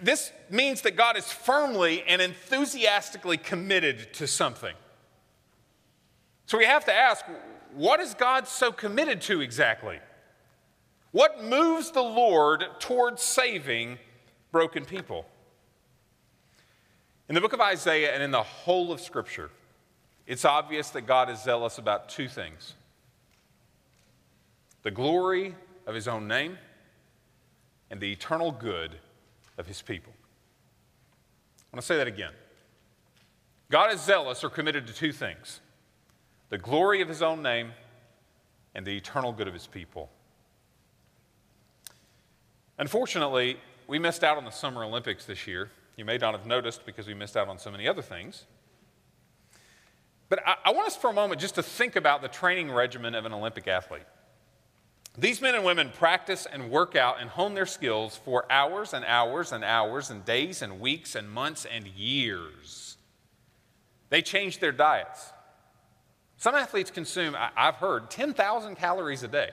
This 0.00 0.32
means 0.50 0.82
that 0.82 0.96
God 0.96 1.16
is 1.16 1.30
firmly 1.30 2.02
and 2.06 2.20
enthusiastically 2.20 3.36
committed 3.36 4.12
to 4.14 4.26
something. 4.26 4.74
So 6.46 6.58
we 6.58 6.64
have 6.64 6.84
to 6.86 6.92
ask 6.92 7.24
what 7.72 8.00
is 8.00 8.14
God 8.14 8.48
so 8.48 8.72
committed 8.72 9.20
to 9.22 9.40
exactly? 9.40 9.98
What 11.12 11.42
moves 11.42 11.90
the 11.90 12.02
Lord 12.02 12.64
towards 12.78 13.22
saving 13.22 13.98
broken 14.52 14.84
people? 14.84 15.26
In 17.28 17.34
the 17.34 17.40
book 17.40 17.52
of 17.52 17.60
Isaiah 17.60 18.14
and 18.14 18.22
in 18.22 18.30
the 18.30 18.42
whole 18.42 18.92
of 18.92 19.00
Scripture, 19.00 19.50
it's 20.26 20.44
obvious 20.44 20.90
that 20.90 21.02
God 21.02 21.30
is 21.30 21.42
zealous 21.42 21.78
about 21.78 22.08
two 22.08 22.28
things 22.28 22.74
the 24.82 24.90
glory 24.92 25.52
of 25.86 25.96
his 25.96 26.06
own 26.06 26.28
name, 26.28 26.58
and 27.90 28.00
the 28.00 28.12
eternal 28.12 28.52
good 28.52 28.96
of 29.58 29.66
his 29.66 29.82
people. 29.82 30.12
I 31.60 31.76
want 31.76 31.82
to 31.82 31.86
say 31.86 31.96
that 31.96 32.06
again. 32.06 32.32
God 33.70 33.92
is 33.92 34.00
zealous 34.00 34.44
or 34.44 34.48
committed 34.48 34.86
to 34.86 34.94
two 34.94 35.12
things 35.12 35.60
the 36.50 36.58
glory 36.58 37.02
of 37.02 37.08
his 37.08 37.22
own 37.22 37.42
name 37.42 37.72
and 38.74 38.86
the 38.86 38.96
eternal 38.96 39.32
good 39.32 39.48
of 39.48 39.54
his 39.54 39.66
people. 39.66 40.10
Unfortunately, 42.78 43.58
we 43.86 43.98
missed 43.98 44.22
out 44.22 44.36
on 44.36 44.44
the 44.44 44.50
Summer 44.50 44.84
Olympics 44.84 45.24
this 45.24 45.46
year. 45.46 45.70
You 45.96 46.04
may 46.04 46.18
not 46.18 46.34
have 46.34 46.46
noticed 46.46 46.84
because 46.84 47.06
we 47.06 47.14
missed 47.14 47.36
out 47.36 47.48
on 47.48 47.58
so 47.58 47.70
many 47.70 47.88
other 47.88 48.02
things. 48.02 48.44
But 50.28 50.40
I, 50.46 50.56
I 50.66 50.72
want 50.72 50.88
us 50.88 50.96
for 50.96 51.10
a 51.10 51.12
moment 51.12 51.40
just 51.40 51.54
to 51.54 51.62
think 51.62 51.96
about 51.96 52.20
the 52.20 52.28
training 52.28 52.70
regimen 52.70 53.14
of 53.14 53.24
an 53.24 53.32
Olympic 53.32 53.66
athlete. 53.68 54.02
These 55.18 55.40
men 55.40 55.54
and 55.54 55.64
women 55.64 55.90
practice 55.90 56.46
and 56.50 56.70
work 56.70 56.94
out 56.94 57.20
and 57.20 57.30
hone 57.30 57.54
their 57.54 57.66
skills 57.66 58.16
for 58.22 58.50
hours 58.52 58.92
and 58.92 59.04
hours 59.04 59.52
and 59.52 59.64
hours 59.64 60.10
and 60.10 60.24
days 60.24 60.60
and 60.60 60.78
weeks 60.78 61.14
and 61.14 61.30
months 61.30 61.64
and 61.64 61.86
years. 61.86 62.98
They 64.10 64.20
change 64.20 64.58
their 64.58 64.72
diets. 64.72 65.32
Some 66.36 66.54
athletes 66.54 66.90
consume, 66.90 67.34
I've 67.56 67.76
heard, 67.76 68.10
10,000 68.10 68.76
calories 68.76 69.22
a 69.22 69.28
day. 69.28 69.50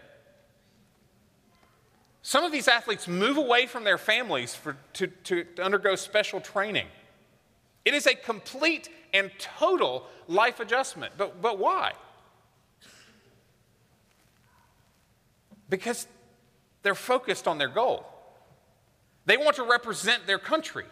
Some 2.25 2.45
of 2.45 2.53
these 2.53 2.69
athletes 2.69 3.05
move 3.07 3.35
away 3.35 3.67
from 3.67 3.83
their 3.83 3.97
families 3.97 4.55
for, 4.55 4.77
to, 4.93 5.07
to 5.07 5.45
undergo 5.61 5.95
special 5.95 6.39
training. 6.39 6.87
It 7.83 7.93
is 7.93 8.07
a 8.07 8.15
complete 8.15 8.89
and 9.13 9.29
total 9.37 10.07
life 10.29 10.61
adjustment. 10.61 11.13
But, 11.17 11.41
but 11.41 11.59
why? 11.59 11.91
Because 15.69 16.07
they're 16.81 16.95
focused 16.95 17.45
on 17.45 17.57
their 17.57 17.67
goal. 17.67 18.05
They 19.25 19.35
want 19.35 19.57
to 19.57 19.63
represent 19.63 20.25
their 20.25 20.39
country. 20.39 20.85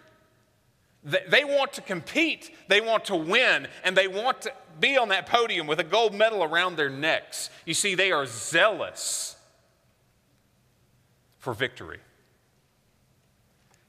They 1.03 1.45
want 1.45 1.73
to 1.73 1.81
compete, 1.81 2.51
they 2.67 2.79
want 2.79 3.05
to 3.05 3.15
win, 3.15 3.67
and 3.83 3.97
they 3.97 4.07
want 4.07 4.43
to 4.43 4.53
be 4.79 4.97
on 4.97 5.09
that 5.09 5.25
podium 5.25 5.65
with 5.65 5.79
a 5.79 5.83
gold 5.83 6.13
medal 6.13 6.43
around 6.43 6.75
their 6.75 6.91
necks. 6.91 7.49
You 7.65 7.73
see, 7.73 7.95
they 7.95 8.11
are 8.11 8.27
zealous 8.27 9.37
for 11.41 11.53
victory. 11.53 11.99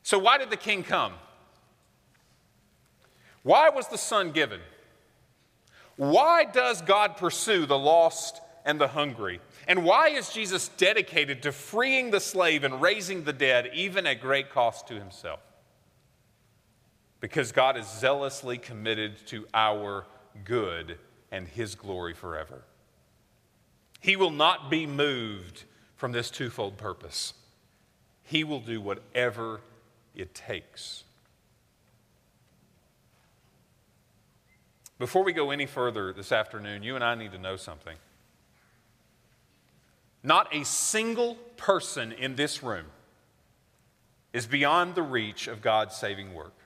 So, 0.02 0.18
why 0.18 0.38
did 0.38 0.50
the 0.50 0.56
king 0.56 0.82
come? 0.82 1.12
Why 3.44 3.68
was 3.68 3.88
the 3.88 3.98
son 3.98 4.32
given? 4.32 4.60
Why 5.96 6.44
does 6.44 6.80
God 6.82 7.16
pursue 7.16 7.66
the 7.66 7.78
lost 7.78 8.40
and 8.64 8.80
the 8.80 8.88
hungry? 8.88 9.40
And 9.68 9.84
why 9.84 10.08
is 10.08 10.30
Jesus 10.30 10.68
dedicated 10.68 11.42
to 11.42 11.52
freeing 11.52 12.10
the 12.10 12.20
slave 12.20 12.64
and 12.64 12.80
raising 12.80 13.24
the 13.24 13.32
dead, 13.32 13.70
even 13.74 14.06
at 14.06 14.20
great 14.20 14.50
cost 14.50 14.88
to 14.88 14.94
himself? 14.94 15.40
Because 17.20 17.52
God 17.52 17.76
is 17.76 17.86
zealously 17.86 18.58
committed 18.58 19.26
to 19.26 19.46
our 19.52 20.06
good 20.44 20.98
and 21.30 21.46
his 21.46 21.74
glory 21.74 22.14
forever. 22.14 22.62
He 24.00 24.16
will 24.16 24.30
not 24.30 24.70
be 24.70 24.86
moved 24.86 25.64
from 25.96 26.12
this 26.12 26.30
twofold 26.30 26.78
purpose. 26.78 27.34
He 28.32 28.44
will 28.44 28.60
do 28.60 28.80
whatever 28.80 29.60
it 30.14 30.34
takes. 30.34 31.04
Before 34.98 35.22
we 35.22 35.34
go 35.34 35.50
any 35.50 35.66
further 35.66 36.14
this 36.14 36.32
afternoon, 36.32 36.82
you 36.82 36.94
and 36.94 37.04
I 37.04 37.14
need 37.14 37.32
to 37.32 37.38
know 37.38 37.56
something. 37.56 37.94
Not 40.22 40.48
a 40.50 40.64
single 40.64 41.34
person 41.58 42.10
in 42.10 42.34
this 42.34 42.62
room 42.62 42.86
is 44.32 44.46
beyond 44.46 44.94
the 44.94 45.02
reach 45.02 45.46
of 45.46 45.60
God's 45.60 45.94
saving 45.94 46.32
work. 46.32 46.56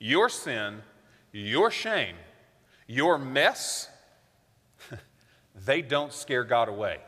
Your 0.00 0.28
sin, 0.28 0.82
your 1.30 1.70
shame, 1.70 2.16
your 2.88 3.16
mess, 3.16 3.88
they 5.54 5.82
don't 5.82 6.12
scare 6.12 6.42
God 6.42 6.68
away. 6.68 6.98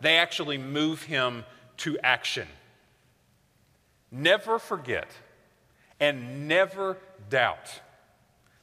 They 0.00 0.16
actually 0.16 0.58
move 0.58 1.02
him 1.02 1.44
to 1.78 1.98
action. 2.02 2.48
Never 4.10 4.58
forget 4.58 5.08
and 5.98 6.48
never 6.48 6.96
doubt 7.28 7.80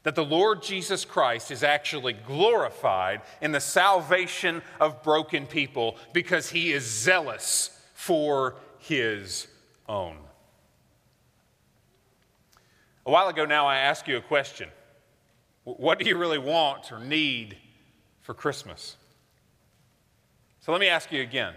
that 0.03 0.15
the 0.15 0.25
Lord 0.25 0.63
Jesus 0.63 1.03
Christ 1.05 1.51
is 1.51 1.63
actually 1.63 2.13
glorified 2.13 3.21
in 3.41 3.51
the 3.51 3.59
salvation 3.59 4.61
of 4.79 5.03
broken 5.03 5.45
people 5.45 5.97
because 6.13 6.49
he 6.49 6.71
is 6.71 6.85
zealous 6.85 7.77
for 7.93 8.55
his 8.79 9.47
own. 9.89 10.17
A 13.05 13.11
while 13.11 13.27
ago 13.27 13.45
now, 13.45 13.67
I 13.67 13.77
asked 13.77 14.07
you 14.07 14.17
a 14.17 14.21
question 14.21 14.69
What 15.63 15.99
do 15.99 16.05
you 16.05 16.17
really 16.17 16.37
want 16.37 16.91
or 16.91 16.99
need 16.99 17.57
for 18.21 18.33
Christmas? 18.33 18.97
So 20.67 20.73
let 20.73 20.81
me 20.81 20.89
ask 20.89 21.13
you 21.13 21.21
again 21.21 21.53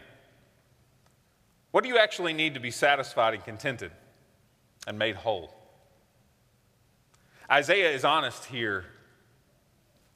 what 1.73 1.83
do 1.83 1.89
you 1.89 1.99
actually 1.99 2.33
need 2.33 2.55
to 2.55 2.61
be 2.61 2.71
satisfied 2.71 3.35
and 3.35 3.45
contented 3.45 3.91
and 4.87 4.97
made 4.97 5.17
whole? 5.17 5.53
Isaiah 7.51 7.91
is 7.91 8.05
honest 8.05 8.45
here 8.45 8.85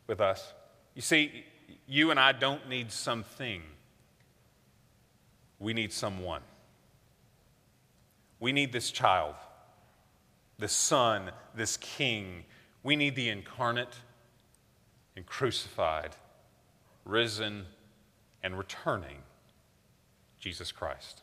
with 0.06 0.20
us. 0.20 0.52
You 0.94 1.02
see, 1.02 1.44
you 1.88 2.12
and 2.12 2.20
I 2.20 2.30
don't 2.30 2.68
need 2.68 2.92
something, 2.92 3.62
we 5.58 5.74
need 5.74 5.92
someone. 5.92 6.42
We 8.38 8.52
need 8.52 8.72
this 8.72 8.92
child, 8.92 9.34
this 10.56 10.72
son, 10.72 11.32
this 11.56 11.76
king. 11.78 12.44
We 12.84 12.94
need 12.94 13.16
the 13.16 13.28
incarnate 13.28 13.96
and 15.16 15.26
crucified, 15.26 16.14
risen, 17.04 17.66
and 18.44 18.56
returning 18.56 19.22
Jesus 20.38 20.70
Christ. 20.70 21.22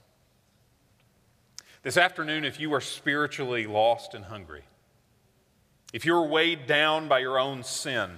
This 1.83 1.95
afternoon, 1.95 2.43
if 2.43 2.59
you 2.59 2.73
are 2.73 2.81
spiritually 2.81 3.67
lost 3.67 4.15
and 4.15 4.25
hungry, 4.25 4.63
if 5.93 6.03
you're 6.03 6.25
weighed 6.25 6.65
down 6.65 7.07
by 7.07 7.19
your 7.19 7.39
own 7.39 7.63
sin, 7.63 8.17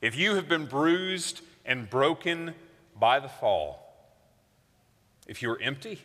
if 0.00 0.16
you 0.16 0.34
have 0.34 0.48
been 0.48 0.66
bruised 0.66 1.40
and 1.64 1.88
broken 1.88 2.54
by 2.98 3.20
the 3.20 3.28
fall, 3.28 3.86
if 5.28 5.40
you're 5.40 5.60
empty 5.62 6.00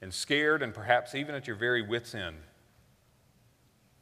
and 0.00 0.14
scared 0.14 0.62
and 0.62 0.72
perhaps 0.72 1.14
even 1.14 1.34
at 1.34 1.48
your 1.48 1.56
very 1.56 1.82
wits' 1.82 2.14
end, 2.14 2.36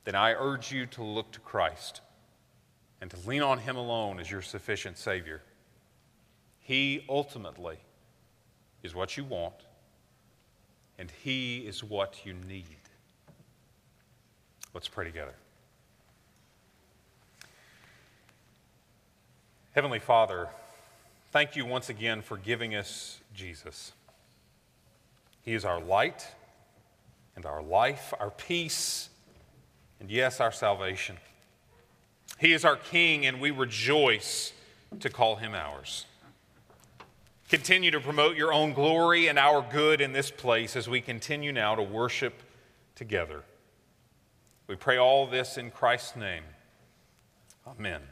then 0.05 0.15
I 0.15 0.33
urge 0.33 0.73
you 0.73 0.85
to 0.87 1.03
look 1.03 1.33
to 1.33 1.41
Christ 1.41 2.03
and 3.01 3.11
to 3.11 3.17
lean 3.27 3.43
on 3.43 3.61
Him 3.61 3.77
alone 3.77 4.21
as 4.21 4.31
your 4.31 4.43
sufficient 4.43 4.99
Savior. 4.99 5.43
He 6.66 7.05
ultimately 7.09 7.76
is 8.83 8.92
what 8.92 9.16
you 9.16 9.22
want, 9.22 9.55
and 10.98 11.09
He 11.22 11.59
is 11.59 11.85
what 11.85 12.26
you 12.26 12.35
need. 12.48 12.64
Let's 14.74 14.88
pray 14.88 15.05
together. 15.05 15.35
Heavenly 19.76 20.00
Father, 20.00 20.48
thank 21.31 21.55
you 21.55 21.64
once 21.64 21.88
again 21.88 22.20
for 22.20 22.37
giving 22.37 22.74
us 22.74 23.20
Jesus. 23.33 23.92
He 25.42 25.55
is 25.55 25.64
our 25.64 25.79
light 25.79 26.26
and 27.37 27.46
our 27.46 27.62
life, 27.62 28.12
our 28.18 28.31
peace, 28.31 29.09
and 30.00 30.11
yes, 30.11 30.40
our 30.40 30.50
salvation. 30.50 31.18
He 32.40 32.52
is 32.52 32.64
our 32.64 32.74
King, 32.74 33.24
and 33.24 33.40
we 33.40 33.52
rejoice 33.52 34.52
to 34.98 35.09
call 35.09 35.37
him 35.37 35.55
ours. 35.55 36.07
Continue 37.49 37.93
to 37.93 38.01
promote 38.01 38.37
your 38.37 38.53
own 38.53 38.73
glory 38.73 39.29
and 39.29 39.39
our 39.39 39.63
good 39.63 40.01
in 40.01 40.13
this 40.13 40.31
place 40.31 40.75
as 40.75 40.89
we 40.89 41.01
continue 41.01 41.53
now 41.53 41.77
to 41.77 41.83
worship 41.83 42.43
together. 42.97 43.45
We 44.67 44.75
pray 44.75 44.99
all 44.99 45.27
this 45.29 45.57
in 45.57 45.71
Christ's 45.71 46.17
name. 46.17 46.43
Amen. 47.67 48.03